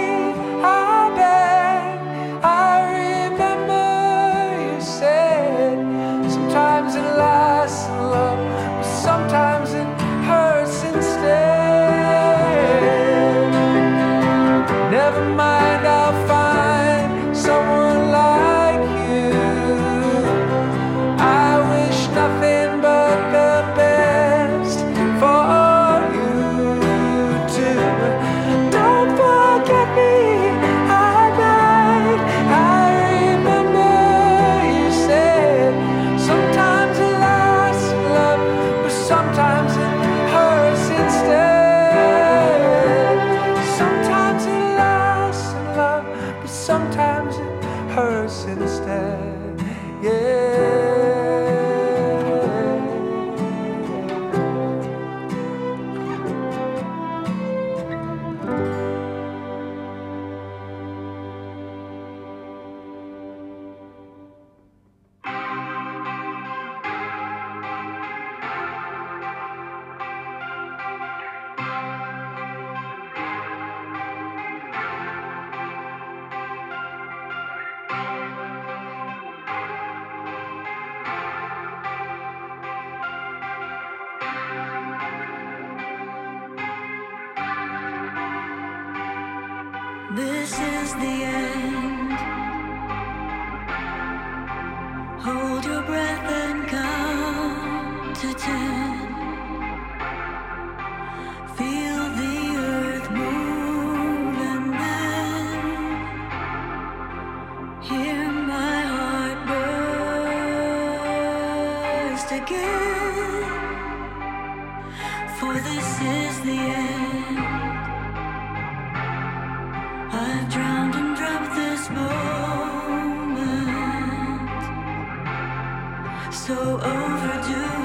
So 126.31 126.53
overdue, 126.53 127.82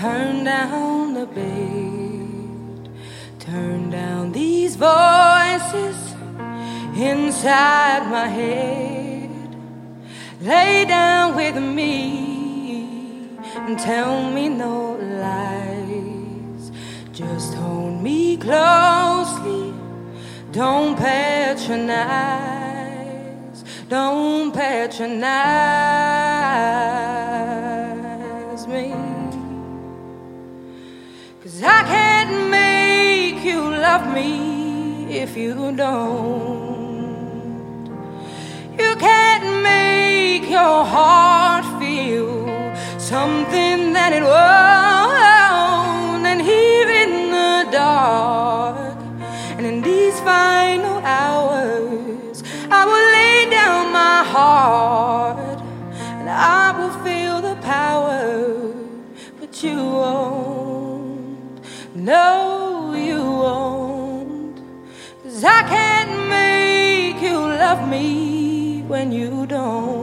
down 0.00 1.14
the 1.14 1.26
bed. 1.26 2.88
Turn 3.40 3.90
down 3.90 4.32
these 4.32 4.76
voices 4.76 5.96
inside 6.96 8.08
my 8.08 8.28
head. 8.28 9.30
Lay 10.40 10.84
down 10.84 11.34
with 11.34 11.56
me 11.56 13.36
and 13.56 13.76
tell 13.78 14.30
me 14.30 14.48
no 14.48 14.92
lies. 15.22 16.70
Just 17.12 17.54
hold 17.54 18.00
me 18.00 18.36
closely. 18.36 19.74
Don't 20.52 20.96
patronize. 20.96 22.04
Don't 23.88 24.52
patronize 24.54 25.28
Cause 31.58 31.66
I 31.66 31.82
can't 31.82 32.50
make 32.50 33.42
you 33.44 33.60
love 33.60 34.14
me 34.14 35.10
if 35.10 35.36
you 35.36 35.72
don't. 35.74 36.78
You 38.78 38.94
can't 38.94 39.62
make 39.64 40.48
your 40.48 40.84
heart 40.84 41.64
feel 41.80 42.46
something 42.96 43.92
that 43.92 44.12
it 44.12 44.22
won't. 44.22 46.24
And 46.24 46.40
here 46.40 46.88
in 47.02 47.32
the 47.32 47.66
dark, 47.72 48.96
and 49.56 49.66
in 49.66 49.82
these 49.82 50.20
final 50.20 50.98
hours, 50.98 52.44
I 52.70 52.84
will 52.86 53.10
lay 53.18 53.50
down 53.50 53.92
my 53.92 54.22
heart, 54.22 55.60
and 56.20 56.30
I 56.30 56.70
will 56.78 56.92
feel 57.02 57.40
the 57.42 57.56
power, 57.62 58.72
but 59.40 59.60
you 59.64 59.74
won't. 59.74 60.57
No, 62.08 62.94
you 62.96 63.20
won't. 63.20 64.56
Cause 65.22 65.44
I 65.44 65.62
can't 65.74 66.26
make 66.30 67.20
you 67.20 67.36
love 67.36 67.86
me 67.86 68.82
when 68.88 69.12
you 69.12 69.44
don't. 69.44 69.98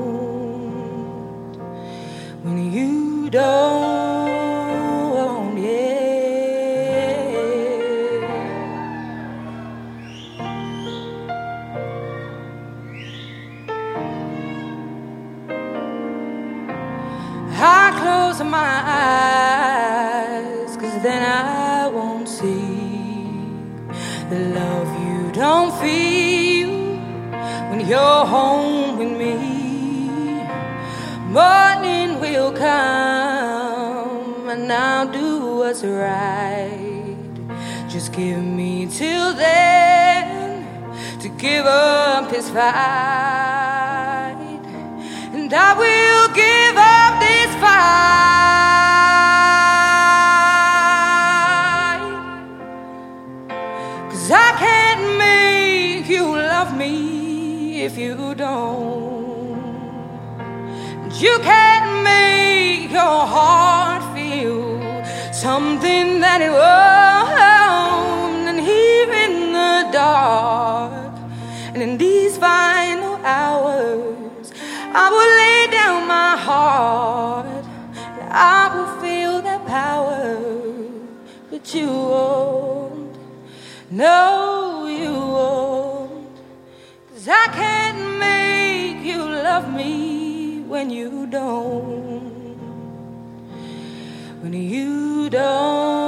When 2.43 2.71
you 2.71 3.31
don't, 3.31 3.97
yeah. 5.57 5.95
I 17.49 17.91
close 17.99 18.39
my 18.43 18.83
eyes, 20.45 20.77
cause 20.77 21.01
then 21.01 21.23
I 21.23 21.54
the 24.29 24.39
love 24.39 24.87
you 25.05 25.31
don't 25.31 25.71
feel 25.79 26.69
when 27.69 27.79
you're 27.87 28.25
home 28.25 28.97
with 28.97 29.11
me. 29.11 29.35
Morning 31.29 32.19
will 32.19 32.51
come, 32.51 34.49
and 34.49 34.71
I'll 34.71 35.07
do 35.11 35.57
what's 35.57 35.83
right. 35.83 37.27
Just 37.89 38.13
give 38.13 38.43
me 38.43 38.87
till 38.87 39.33
then 39.33 40.65
to 41.19 41.29
give 41.29 41.65
up 41.65 42.29
this 42.29 42.49
fight 42.49 43.85
and 45.33 45.53
I 45.53 45.73
will 45.77 46.27
give 46.33 46.77
up 46.77 47.19
this 47.19 47.55
fight. 47.61 48.34
You 61.21 61.39
can't 61.39 62.03
make 62.03 62.91
your 62.91 63.25
heart 63.25 64.03
feel 64.13 64.81
something 65.31 66.19
that 66.19 66.41
it 66.41 66.51
won't. 66.51 68.47
And 68.49 68.59
here 68.59 69.11
in 69.25 69.53
the 69.53 69.89
dark, 69.93 71.13
and 71.73 71.81
in 71.81 71.97
these 71.97 72.37
final 72.37 73.15
hours, 73.23 74.51
I 74.93 75.09
will 75.15 75.31
lay 75.43 75.71
down 75.71 76.07
my 76.07 76.35
heart. 76.35 77.65
And 77.95 78.29
I 78.33 78.75
will 78.75 79.01
feel 79.01 79.41
that 79.41 79.65
power, 79.67 80.37
but 81.49 81.73
you 81.73 81.87
won't. 81.87 83.15
No, 83.89 84.85
you 84.87 85.13
won't. 85.13 86.37
Cause 87.13 87.27
I 87.29 87.47
can't 87.53 88.19
make 88.19 89.05
you 89.05 89.19
love 89.23 89.73
me 89.73 90.24
when 90.75 90.89
you 90.89 91.25
don't. 91.27 92.57
When 94.41 94.51
you 94.51 95.29
don't, 95.29 96.04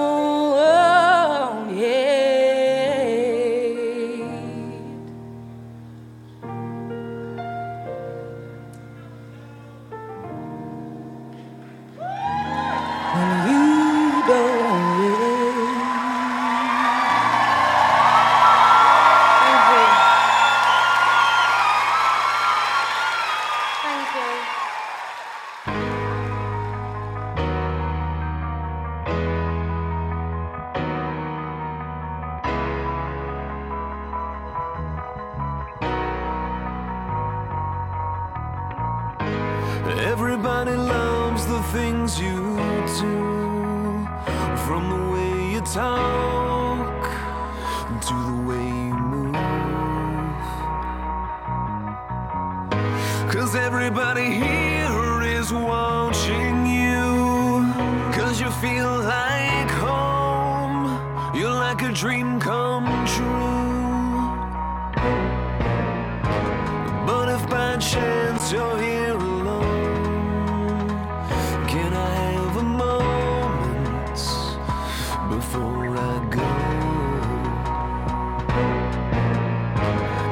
before 75.58 75.98
I 75.98 76.20
go? 76.30 76.48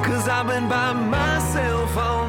Cause 0.06 0.28
I've 0.28 0.48
been 0.48 0.68
by 0.70 0.94
myself 0.94 1.98
all 1.98 2.25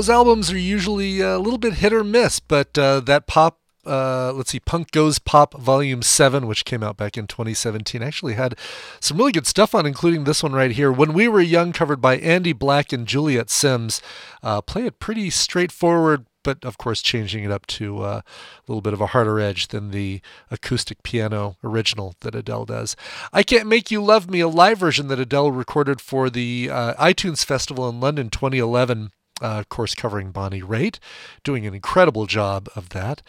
Those 0.00 0.08
albums 0.08 0.50
are 0.50 0.56
usually 0.56 1.20
a 1.20 1.38
little 1.38 1.58
bit 1.58 1.74
hit 1.74 1.92
or 1.92 2.02
miss, 2.02 2.40
but 2.40 2.78
uh, 2.78 3.00
that 3.00 3.26
pop, 3.26 3.60
uh, 3.84 4.32
let's 4.32 4.50
see, 4.50 4.58
Punk 4.58 4.92
Goes 4.92 5.18
Pop 5.18 5.52
Volume 5.60 6.00
7, 6.00 6.46
which 6.46 6.64
came 6.64 6.82
out 6.82 6.96
back 6.96 7.18
in 7.18 7.26
2017, 7.26 8.02
actually 8.02 8.32
had 8.32 8.58
some 8.98 9.18
really 9.18 9.32
good 9.32 9.46
stuff 9.46 9.74
on, 9.74 9.84
including 9.84 10.24
this 10.24 10.42
one 10.42 10.54
right 10.54 10.70
here. 10.70 10.90
When 10.90 11.12
We 11.12 11.28
Were 11.28 11.42
Young, 11.42 11.74
covered 11.74 12.00
by 12.00 12.16
Andy 12.16 12.54
Black 12.54 12.94
and 12.94 13.06
Juliet 13.06 13.50
Simms. 13.50 14.00
Uh, 14.42 14.62
play 14.62 14.86
it 14.86 15.00
pretty 15.00 15.28
straightforward, 15.28 16.24
but 16.42 16.64
of 16.64 16.78
course, 16.78 17.02
changing 17.02 17.44
it 17.44 17.50
up 17.50 17.66
to 17.66 18.00
uh, 18.00 18.22
a 18.22 18.62
little 18.66 18.80
bit 18.80 18.94
of 18.94 19.02
a 19.02 19.08
harder 19.08 19.38
edge 19.38 19.68
than 19.68 19.90
the 19.90 20.22
acoustic 20.50 21.02
piano 21.02 21.58
original 21.62 22.14
that 22.20 22.34
Adele 22.34 22.64
does. 22.64 22.96
I 23.34 23.42
Can't 23.42 23.68
Make 23.68 23.90
You 23.90 24.02
Love 24.02 24.30
Me, 24.30 24.40
a 24.40 24.48
live 24.48 24.78
version 24.78 25.08
that 25.08 25.20
Adele 25.20 25.52
recorded 25.52 26.00
for 26.00 26.30
the 26.30 26.70
uh, 26.72 26.94
iTunes 26.94 27.44
Festival 27.44 27.86
in 27.86 28.00
London 28.00 28.30
2011 28.30 29.10
uh, 29.40 29.58
of 29.58 29.68
course, 29.68 29.94
covering 29.94 30.30
Bonnie 30.30 30.62
Raitt, 30.62 30.98
doing 31.44 31.66
an 31.66 31.74
incredible 31.74 32.26
job 32.26 32.68
of 32.74 32.90
that. 32.90 33.22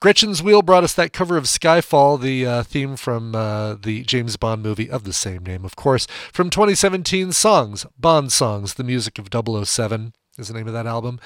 Gretchen's 0.00 0.42
Wheel 0.42 0.62
brought 0.62 0.84
us 0.84 0.94
that 0.94 1.12
cover 1.12 1.36
of 1.36 1.44
Skyfall, 1.44 2.20
the 2.20 2.46
uh, 2.46 2.62
theme 2.62 2.96
from 2.96 3.34
uh, 3.34 3.74
the 3.74 4.02
James 4.02 4.36
Bond 4.36 4.62
movie 4.62 4.90
of 4.90 5.04
the 5.04 5.12
same 5.12 5.44
name, 5.44 5.64
of 5.64 5.76
course, 5.76 6.06
from 6.32 6.50
2017 6.50 7.32
Songs, 7.32 7.86
Bond 7.98 8.32
Songs, 8.32 8.74
the 8.74 8.84
music 8.84 9.18
of 9.18 9.28
007 9.32 10.12
is 10.38 10.48
the 10.48 10.54
name 10.54 10.66
of 10.66 10.74
that 10.74 10.86
album. 10.86 11.18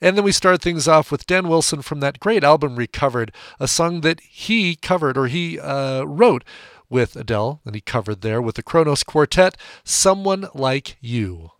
And 0.00 0.16
then 0.16 0.24
we 0.24 0.32
start 0.32 0.60
things 0.60 0.88
off 0.88 1.12
with 1.12 1.26
Dan 1.26 1.48
Wilson 1.48 1.82
from 1.82 2.00
that 2.00 2.20
great 2.20 2.44
album 2.44 2.76
Recovered, 2.76 3.32
a 3.60 3.68
song 3.68 4.00
that 4.00 4.20
he 4.20 4.76
covered 4.76 5.16
or 5.16 5.28
he 5.28 5.58
uh, 5.60 6.02
wrote 6.02 6.44
with 6.88 7.16
Adele, 7.16 7.60
and 7.64 7.74
he 7.74 7.80
covered 7.80 8.20
there 8.20 8.40
with 8.40 8.56
the 8.56 8.62
Kronos 8.62 9.02
Quartet, 9.02 9.56
Someone 9.84 10.48
Like 10.54 10.96
You. 11.00 11.50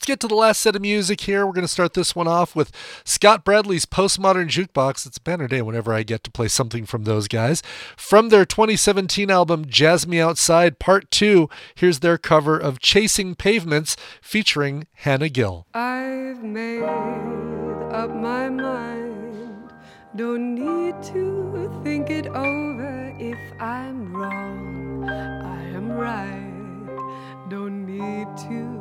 Let's 0.00 0.06
get 0.06 0.20
to 0.20 0.28
the 0.28 0.34
last 0.34 0.62
set 0.62 0.74
of 0.74 0.80
music 0.80 1.20
here. 1.20 1.44
We're 1.44 1.52
going 1.52 1.60
to 1.60 1.68
start 1.68 1.92
this 1.92 2.16
one 2.16 2.26
off 2.26 2.56
with 2.56 2.72
Scott 3.04 3.44
Bradley's 3.44 3.84
Postmodern 3.84 4.48
Jukebox. 4.48 5.04
It's 5.04 5.18
a 5.18 5.20
banner 5.20 5.46
day 5.46 5.60
whenever 5.60 5.92
I 5.92 6.04
get 6.04 6.24
to 6.24 6.30
play 6.30 6.48
something 6.48 6.86
from 6.86 7.04
those 7.04 7.28
guys. 7.28 7.62
From 7.98 8.30
their 8.30 8.46
2017 8.46 9.30
album 9.30 9.66
Jazz 9.66 10.06
Me 10.06 10.18
Outside 10.18 10.78
Part 10.78 11.10
2, 11.10 11.50
here's 11.74 12.00
their 12.00 12.16
cover 12.16 12.56
of 12.56 12.80
Chasing 12.80 13.34
Pavements 13.34 13.94
featuring 14.22 14.86
Hannah 14.94 15.28
Gill. 15.28 15.66
I've 15.74 16.42
made 16.42 16.82
up 16.82 18.08
my 18.08 18.48
mind. 18.48 19.70
Don't 20.16 20.54
need 20.54 20.94
to 21.12 21.78
think 21.84 22.08
it 22.08 22.26
over. 22.26 23.14
If 23.18 23.38
I'm 23.60 24.16
wrong, 24.16 25.06
I 25.06 25.60
am 25.76 25.90
right. 25.90 27.50
Don't 27.50 27.84
need 27.84 28.28
to 28.48 28.79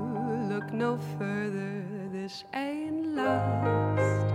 look 0.59 0.73
no 0.73 0.97
further. 1.17 1.85
This 2.11 2.43
ain't 2.53 3.15
lost. 3.15 4.33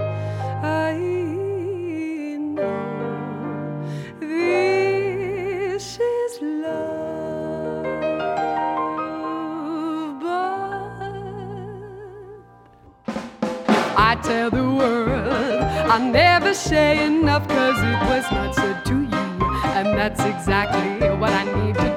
I 0.64 0.94
know 2.38 3.82
this 4.20 5.98
is 6.00 6.38
love, 6.40 7.84
but 10.22 10.40
I 13.98 14.16
tell 14.22 14.50
the 14.50 14.64
world 14.64 15.62
I 15.96 15.98
never 15.98 16.54
say 16.54 17.04
enough 17.04 17.46
cause 17.48 17.78
it 17.78 18.00
was 18.08 18.24
not 18.32 18.54
said 18.54 18.82
to 18.86 18.94
you. 18.94 19.26
And 19.78 19.88
that's 19.98 20.24
exactly 20.24 21.10
what 21.18 21.32
I 21.32 21.44
need 21.44 21.74
to 21.74 21.82
do 21.82 21.93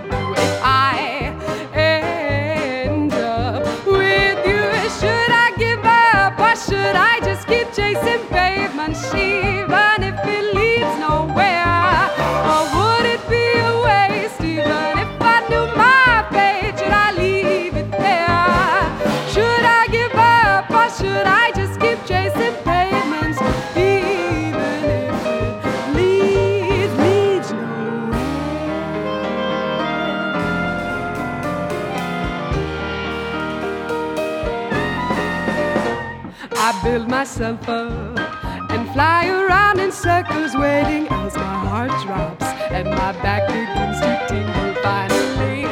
myself 37.28 37.68
up 37.68 38.72
and 38.72 38.90
fly 38.94 39.28
around 39.28 39.82
in 39.82 39.92
circles, 39.92 40.56
waiting 40.56 41.08
as 41.10 41.36
my 41.36 41.66
heart 41.68 41.92
drops 42.06 42.46
and 42.72 42.90
my 42.90 43.12
back 43.22 43.46
begins 43.48 44.00
to 44.00 44.26
tingle. 44.30 44.82
Finally, 44.82 45.66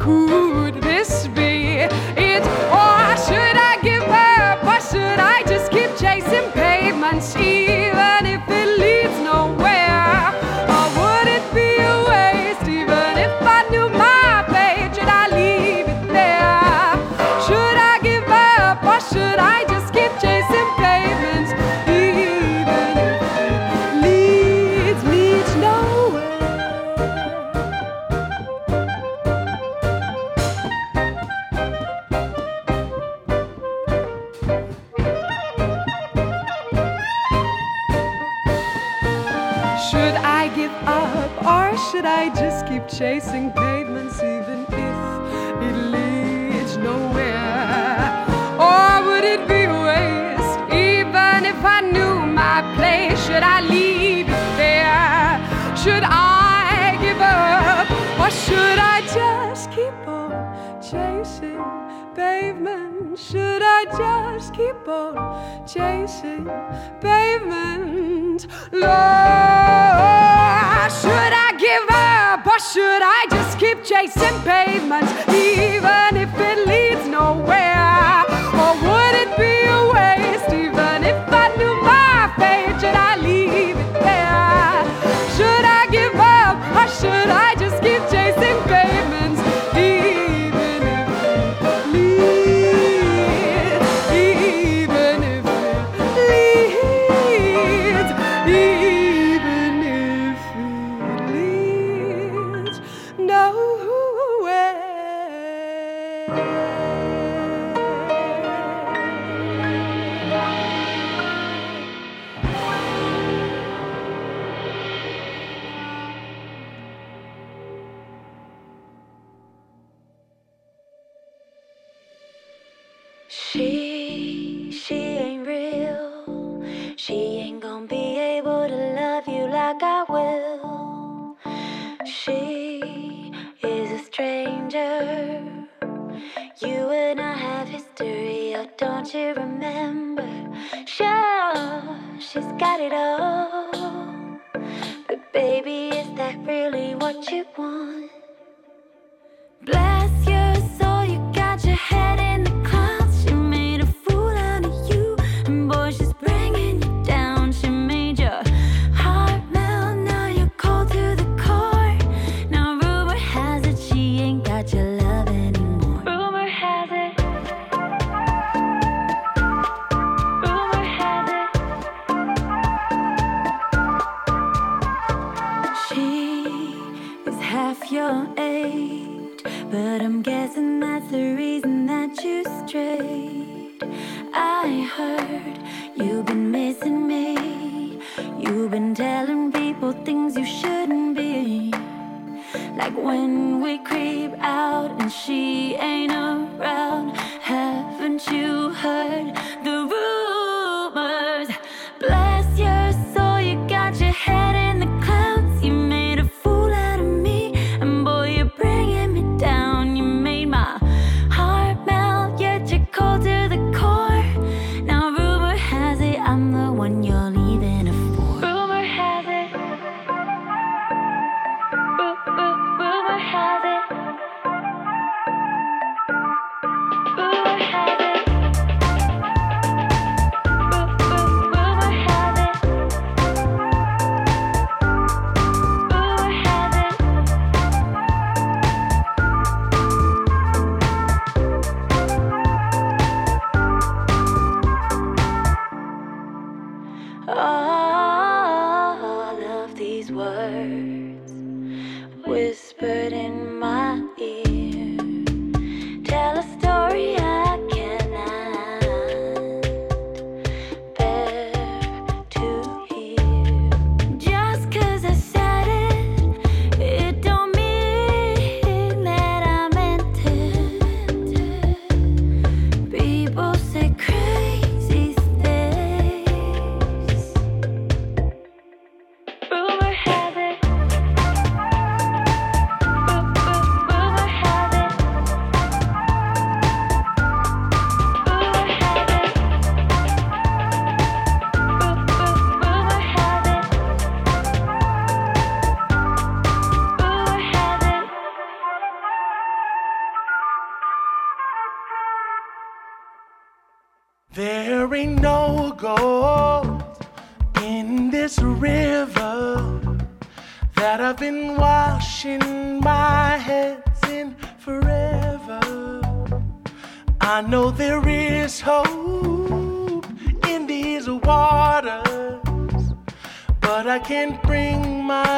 could 0.00 0.82
this 0.82 1.28
be 1.28 1.86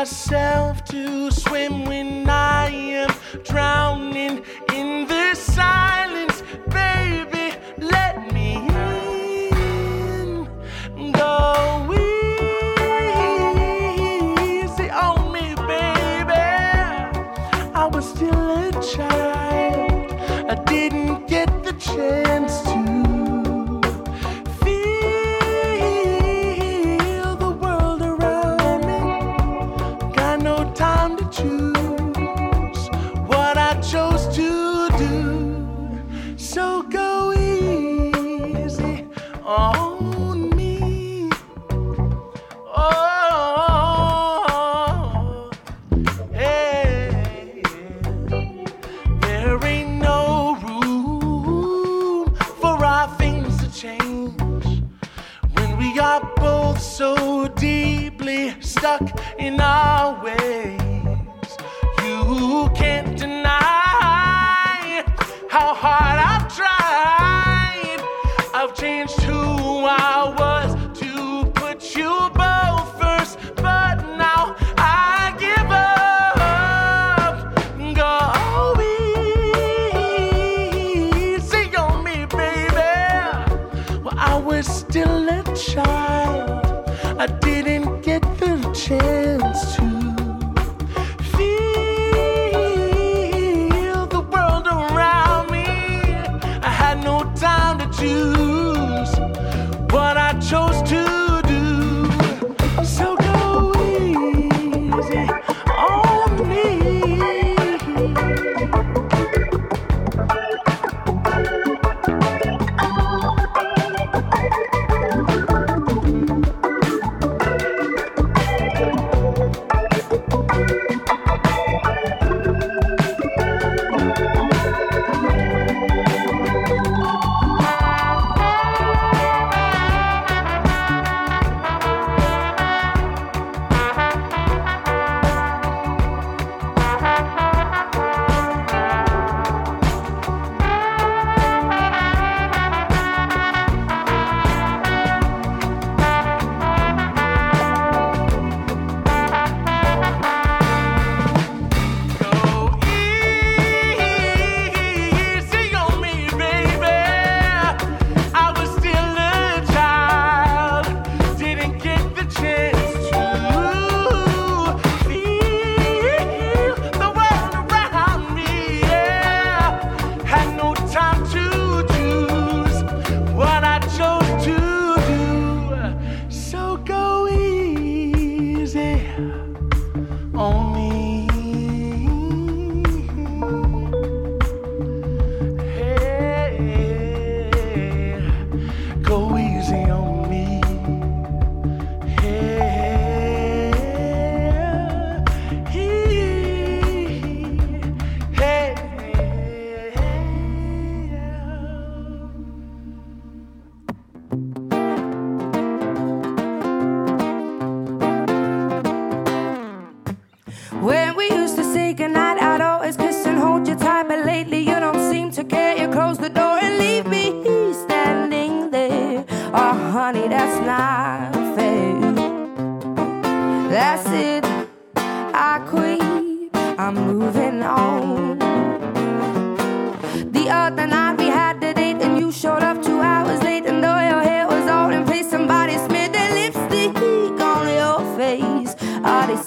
myself 0.04 0.84
to 0.84 1.30
swim 1.30 1.86
when 1.86 2.28
I 2.28 2.68
am 2.68 3.08
drowning 3.42 4.03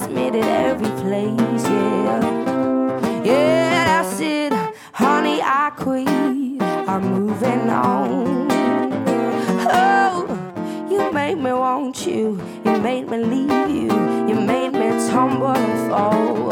gets 0.07 0.15
made 0.15 0.35
at 0.35 0.65
every 0.65 0.89
place, 1.01 1.63
yeah. 1.63 3.23
Yeah, 3.23 4.01
I 4.01 4.15
said, 4.15 4.53
honey, 4.93 5.41
I 5.41 5.71
quit. 5.75 6.07
I'm 6.87 7.03
moving 7.11 7.69
on. 7.69 8.47
Oh, 9.69 10.87
you 10.89 11.11
made 11.11 11.37
me 11.37 11.51
want 11.51 12.05
you, 12.05 12.41
you 12.65 12.77
made 12.79 13.09
me 13.09 13.17
leave 13.17 13.69
you, 13.69 13.91
you 14.27 14.35
made 14.39 14.73
me 14.73 14.89
tumble 15.09 15.47
and 15.47 15.89
fall. 15.89 16.49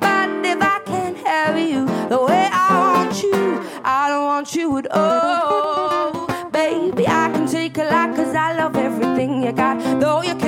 But 0.00 0.28
if 0.44 0.60
I 0.60 0.80
can't 0.84 1.16
have 1.18 1.58
you 1.58 1.86
the 2.08 2.22
way 2.22 2.48
I 2.50 3.04
want 3.04 3.22
you, 3.22 3.62
I 3.84 4.08
don't 4.08 4.24
want 4.24 4.54
you 4.54 4.78
at 4.78 4.90
all. 4.90 6.26
Baby, 6.50 7.06
I 7.06 7.30
can 7.32 7.46
take 7.46 7.78
a 7.78 7.84
lot, 7.84 8.16
cause 8.16 8.34
I 8.34 8.56
love 8.56 8.76
everything 8.76 9.42
you 9.44 9.52
got, 9.52 10.00
though 10.00 10.22
you 10.22 10.34
can 10.34 10.47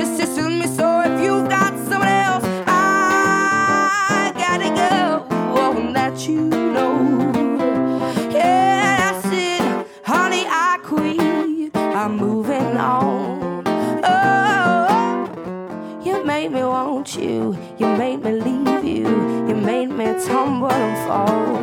stumble 20.31 20.71
and 20.71 20.97
fall. 21.07 21.61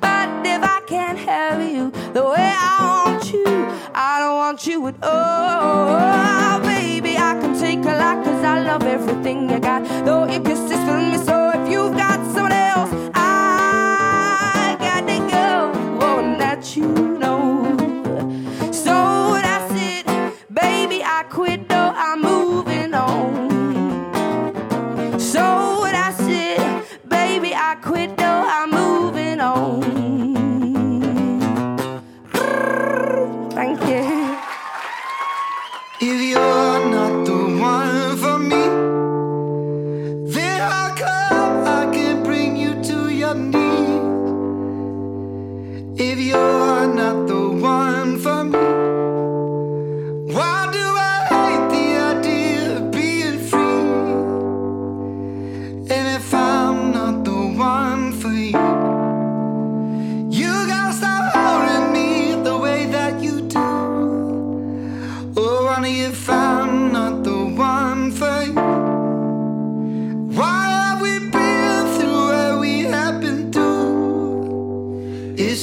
But 0.00 0.28
if 0.44 0.62
I 0.76 0.80
can't 0.86 1.18
have 1.18 1.62
you 1.62 1.90
the 2.12 2.24
way 2.24 2.50
I 2.70 3.04
want 3.06 3.32
you, 3.32 3.46
I 3.94 4.18
don't 4.20 4.36
want 4.42 4.66
you 4.66 4.86
at 4.88 4.96
all. 5.04 6.60
Baby, 6.62 7.16
I 7.16 7.32
can 7.40 7.54
take 7.58 7.84
a 7.92 7.96
lot, 8.02 8.24
cause 8.24 8.44
I 8.44 8.60
love 8.64 8.82
everything 8.82 9.48
you 9.48 9.58
got. 9.60 9.82
Though 10.04 10.26
your 10.26 10.42
kisses 10.42 10.82
fill 10.86 11.02
me 11.12 11.18
so 11.18 11.41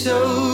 so 0.09 0.48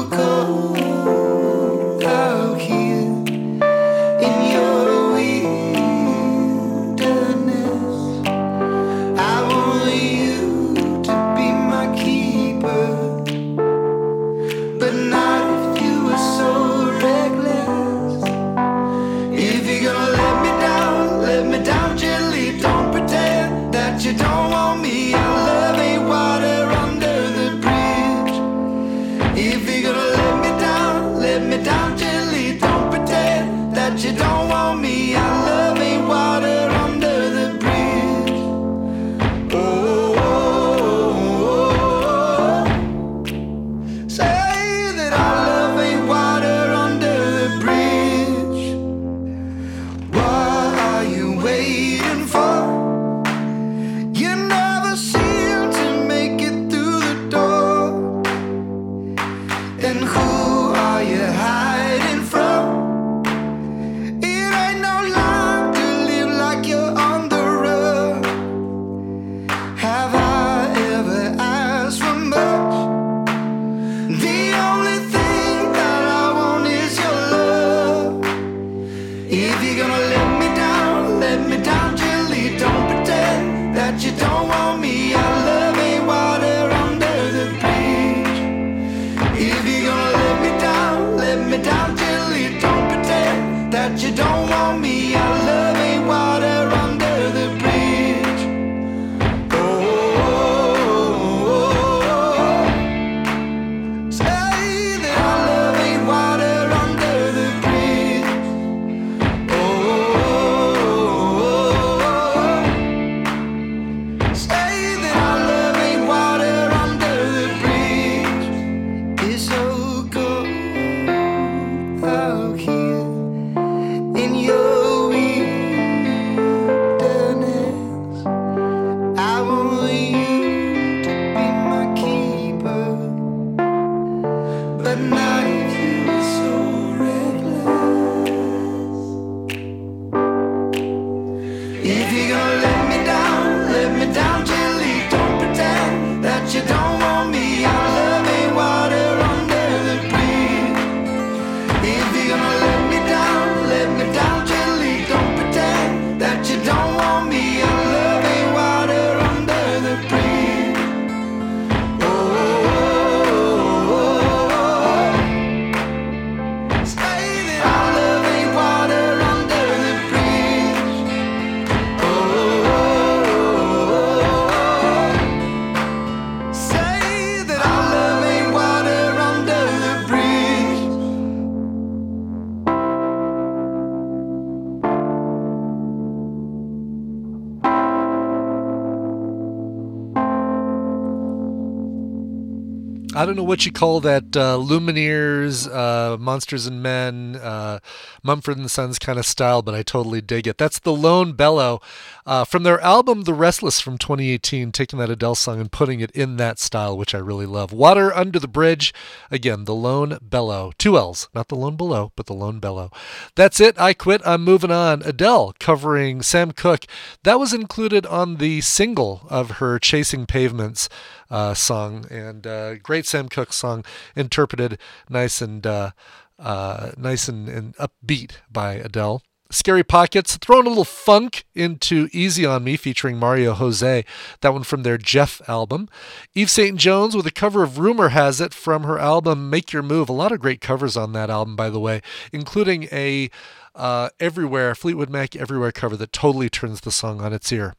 I 193.25 193.27
don't 193.27 193.37
know 193.37 193.43
what 193.43 193.65
you 193.65 193.71
call 193.71 194.01
that 194.01 194.37
uh, 194.37 194.55
Lumineers, 194.55 195.67
uh, 195.67 196.15
Monsters 196.19 196.67
and 196.67 196.83
Men, 196.83 197.37
uh, 197.37 197.79
Mumford 198.21 198.59
and 198.59 198.69
Sons 198.69 198.99
kind 198.99 199.17
of 199.17 199.25
style, 199.25 199.63
but 199.63 199.73
I 199.73 199.81
totally 199.81 200.21
dig 200.21 200.45
it. 200.45 200.59
That's 200.59 200.77
the 200.77 200.93
Lone 200.93 201.33
Bellow 201.33 201.81
uh, 202.25 202.43
from 202.43 202.63
their 202.63 202.79
album 202.81 203.23
The 203.23 203.33
Restless 203.33 203.79
from 203.79 203.97
2018, 203.97 204.71
taking 204.71 204.97
that 204.99 205.09
Adele 205.09 205.35
song 205.35 205.59
and 205.59 205.71
putting 205.71 205.99
it 205.99 206.11
in 206.11 206.37
that 206.37 206.59
style, 206.59 206.97
which 206.97 207.13
I 207.13 207.19
really 207.19 207.45
love. 207.45 207.71
Water 207.71 208.13
Under 208.13 208.39
the 208.39 208.47
Bridge, 208.47 208.93
again, 209.29 209.65
the 209.65 209.75
Lone 209.75 210.17
Bellow. 210.21 210.71
Two 210.77 210.97
L's, 210.97 211.29
not 211.35 211.49
the 211.49 211.55
Lone 211.55 211.75
Below, 211.75 212.11
but 212.15 212.25
the 212.25 212.33
Lone 212.33 212.59
Bellow. 212.59 212.91
That's 213.35 213.59
it. 213.59 213.79
I 213.79 213.93
quit. 213.93 214.21
I'm 214.25 214.43
moving 214.43 214.71
on. 214.71 215.03
Adele 215.03 215.53
covering 215.59 216.21
Sam 216.21 216.51
Cooke. 216.51 216.85
That 217.23 217.39
was 217.39 217.53
included 217.53 218.05
on 218.07 218.37
the 218.37 218.61
single 218.61 219.27
of 219.29 219.51
her 219.51 219.77
Chasing 219.77 220.25
Pavements 220.25 220.89
uh, 221.29 221.53
song, 221.53 222.05
and 222.09 222.47
uh, 222.47 222.75
great 222.75 223.05
Sam 223.05 223.29
Cooke 223.29 223.53
song, 223.53 223.83
interpreted 224.15 224.79
nice 225.09 225.41
and 225.41 225.65
uh, 225.65 225.91
uh, 226.39 226.91
nice 226.97 227.27
and, 227.27 227.47
and 227.47 227.75
upbeat 227.77 228.37
by 228.51 228.73
Adele. 228.73 229.21
Scary 229.51 229.83
Pockets, 229.83 230.37
throwing 230.37 230.65
a 230.65 230.69
little 230.69 230.83
funk 230.83 231.45
into 231.53 232.09
Easy 232.11 232.45
on 232.45 232.63
Me 232.63 232.77
featuring 232.77 233.17
Mario 233.17 233.53
Jose, 233.53 234.03
that 234.41 234.53
one 234.53 234.63
from 234.63 234.83
their 234.83 234.97
Jeff 234.97 235.41
album. 235.47 235.87
Eve 236.33 236.49
St. 236.49 236.77
Jones 236.77 237.15
with 237.15 237.27
a 237.27 237.31
cover 237.31 237.61
of 237.61 237.77
Rumor 237.77 238.09
Has 238.09 238.41
It 238.41 238.53
from 238.53 238.83
her 238.83 238.97
album 238.97 239.49
Make 239.49 239.71
Your 239.71 239.83
Move. 239.83 240.09
A 240.09 240.13
lot 240.13 240.31
of 240.31 240.39
great 240.39 240.61
covers 240.61 240.97
on 240.97 241.13
that 241.13 241.29
album, 241.29 241.55
by 241.55 241.69
the 241.69 241.79
way, 241.79 242.01
including 242.33 242.85
a 242.91 243.29
uh, 243.75 244.09
Everywhere, 244.19 244.73
Fleetwood 244.73 245.09
Mac 245.09 245.35
Everywhere 245.35 245.71
cover 245.71 245.95
that 245.97 246.11
totally 246.11 246.49
turns 246.49 246.81
the 246.81 246.91
song 246.91 247.21
on 247.21 247.33
its 247.33 247.51
ear 247.51 247.75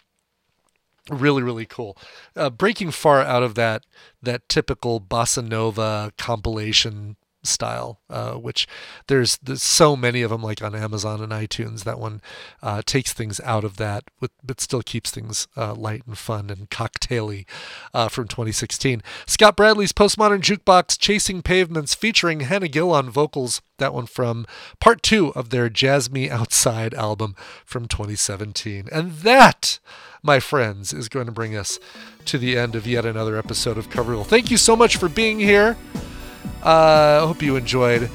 really 1.09 1.43
really 1.43 1.67
cool 1.67 1.97
uh, 2.35 2.51
breaking 2.51 2.91
far 2.91 3.23
out 3.23 3.43
of 3.43 3.55
that 3.55 3.85
that 4.21 4.49
typical 4.49 5.01
bossa 5.01 5.47
nova 5.47 6.13
compilation 6.19 7.17
style 7.47 8.01
uh, 8.11 8.33
which 8.33 8.67
there's 9.07 9.39
there's 9.39 9.63
so 9.63 9.97
many 9.97 10.23
of 10.23 10.31
them 10.31 10.43
like 10.43 10.63
on 10.63 10.75
amazon 10.75 11.23
and 11.23 11.33
itunes 11.33 11.85
that 11.85 11.99
one 11.99 12.21
uh, 12.63 12.83
takes 12.85 13.13
things 13.13 13.41
out 13.41 13.65
of 13.65 13.77
that 13.77 14.05
with, 14.21 14.31
but 14.43 14.61
still 14.61 14.83
keeps 14.83 15.11
things 15.11 15.49
uh, 15.57 15.75
light 15.75 16.03
and 16.07 16.19
fun 16.19 16.51
and 16.51 16.71
cocktaily 16.71 17.47
uh, 17.95 18.09
from 18.09 18.29
2016 18.29 19.03
scott 19.27 19.57
bradlee's 19.57 19.93
postmodern 19.93 20.41
jukebox 20.41 20.99
chasing 20.99 21.43
pavements 21.43 21.95
featuring 21.95 22.41
hannah 22.41 22.69
gill 22.69 22.93
on 22.93 23.09
vocals 23.09 23.63
that 23.79 23.95
one 23.95 24.07
from 24.07 24.47
part 24.81 25.03
two 25.03 25.33
of 25.35 25.51
their 25.51 25.69
jazz 25.69 26.11
me 26.11 26.29
outside 26.31 26.95
album 26.95 27.35
from 27.65 27.87
2017 27.87 28.89
and 28.93 29.13
that 29.19 29.79
my 30.27 30.41
friends, 30.41 30.93
is 30.93 31.09
going 31.09 31.27
to 31.27 31.33
bring 31.33 31.57
us 31.57 31.79
to 32.27 32.37
the 32.37 32.59
end 32.59 32.75
of 32.75 32.87
yet 32.87 33.07
another 33.07 33.39
episode 33.39 33.79
of 33.79 33.89
Coverville. 33.89 34.27
Thank 34.27 34.51
you 34.51 34.57
so 34.57 34.75
much 34.75 34.97
for 34.97 35.09
being 35.09 35.39
here. 35.39 35.77
Uh, 36.65 37.21
I 37.23 37.27
hope 37.27 37.43
you 37.43 37.57
enjoyed 37.57 38.11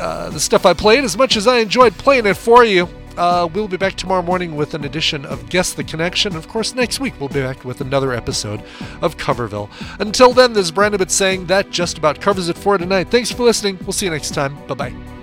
uh, 0.00 0.30
the 0.30 0.40
stuff 0.40 0.66
I 0.66 0.74
played 0.74 1.04
as 1.04 1.16
much 1.16 1.36
as 1.36 1.46
I 1.46 1.58
enjoyed 1.58 1.94
playing 1.94 2.26
it 2.26 2.36
for 2.36 2.64
you. 2.64 2.88
Uh, 3.16 3.48
we'll 3.52 3.68
be 3.68 3.76
back 3.76 3.94
tomorrow 3.94 4.22
morning 4.22 4.56
with 4.56 4.74
an 4.74 4.84
edition 4.84 5.24
of 5.26 5.48
Guess 5.50 5.74
the 5.74 5.84
Connection. 5.84 6.34
Of 6.34 6.48
course, 6.48 6.74
next 6.74 6.98
week 6.98 7.14
we'll 7.20 7.28
be 7.28 7.42
back 7.42 7.64
with 7.64 7.80
another 7.80 8.12
episode 8.12 8.62
of 9.02 9.16
Coverville. 9.16 9.70
Until 10.00 10.32
then, 10.32 10.52
this 10.54 10.64
is 10.66 10.70
Brian 10.70 10.94
Ibbott 10.94 11.10
saying 11.10 11.46
that 11.46 11.70
just 11.70 11.98
about 11.98 12.20
covers 12.20 12.48
it 12.48 12.56
for 12.56 12.78
tonight. 12.78 13.08
Thanks 13.08 13.30
for 13.30 13.42
listening. 13.42 13.78
We'll 13.82 13.92
see 13.92 14.06
you 14.06 14.12
next 14.12 14.34
time. 14.34 14.56
Bye 14.66 14.74
bye. 14.74 15.21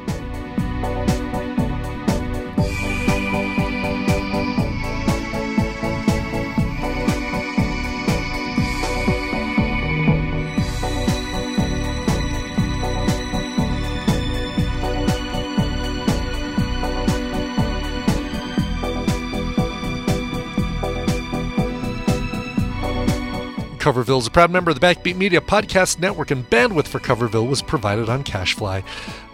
Coverville 23.89 24.19
is 24.19 24.27
a 24.27 24.31
proud 24.31 24.51
member 24.51 24.69
of 24.69 24.79
the 24.79 24.85
Backbeat 24.85 25.15
Media 25.15 25.41
Podcast 25.41 25.97
Network, 25.97 26.29
and 26.29 26.47
bandwidth 26.47 26.85
for 26.85 26.99
Coverville 26.99 27.49
was 27.49 27.63
provided 27.63 28.07
on 28.07 28.23
CacheFly, 28.23 28.83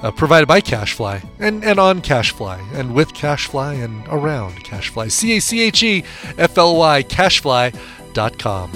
uh, 0.01 0.11
provided 0.11 0.47
by 0.47 0.61
CacheFly, 0.61 1.27
and, 1.39 1.61
and 1.65 1.77
on 1.77 2.01
CacheFly, 2.01 2.61
and 2.73 2.95
with 2.95 3.11
CacheFly, 3.13 3.83
and 3.83 4.07
around 4.07 4.63
CacheFly. 4.63 5.11
C 5.11 5.35
A 5.35 5.41
C 5.41 5.59
H 5.59 5.83
E 5.83 6.05
F 6.37 6.57
L 6.57 6.77
Y, 6.77 7.03
cachefly.com. 7.03 8.71